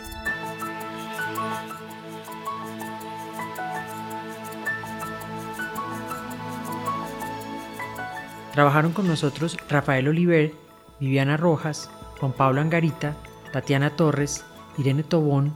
Trabajaron 8.53 8.93
con 8.93 9.05
nosotros 9.05 9.57
Rafael 9.67 10.07
Oliver, 10.07 10.53
Viviana 11.01 11.35
Rojas, 11.35 11.91
Juan 12.21 12.31
Pablo 12.31 12.61
Angarita, 12.61 13.17
Tatiana 13.51 13.89
Torres, 13.89 14.45
Irene 14.77 15.03
Tobón, 15.03 15.53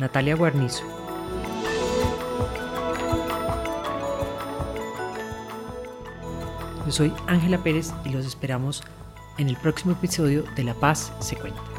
Natalia 0.00 0.34
Guarnizo. 0.34 0.82
Yo 6.84 6.90
soy 6.90 7.14
Ángela 7.28 7.58
Pérez 7.58 7.92
y 8.04 8.08
los 8.08 8.26
esperamos 8.26 8.82
en 9.38 9.48
el 9.48 9.56
próximo 9.56 9.92
episodio 9.92 10.44
de 10.56 10.64
La 10.64 10.74
Paz 10.74 11.12
se 11.20 11.36
cuenta. 11.36 11.71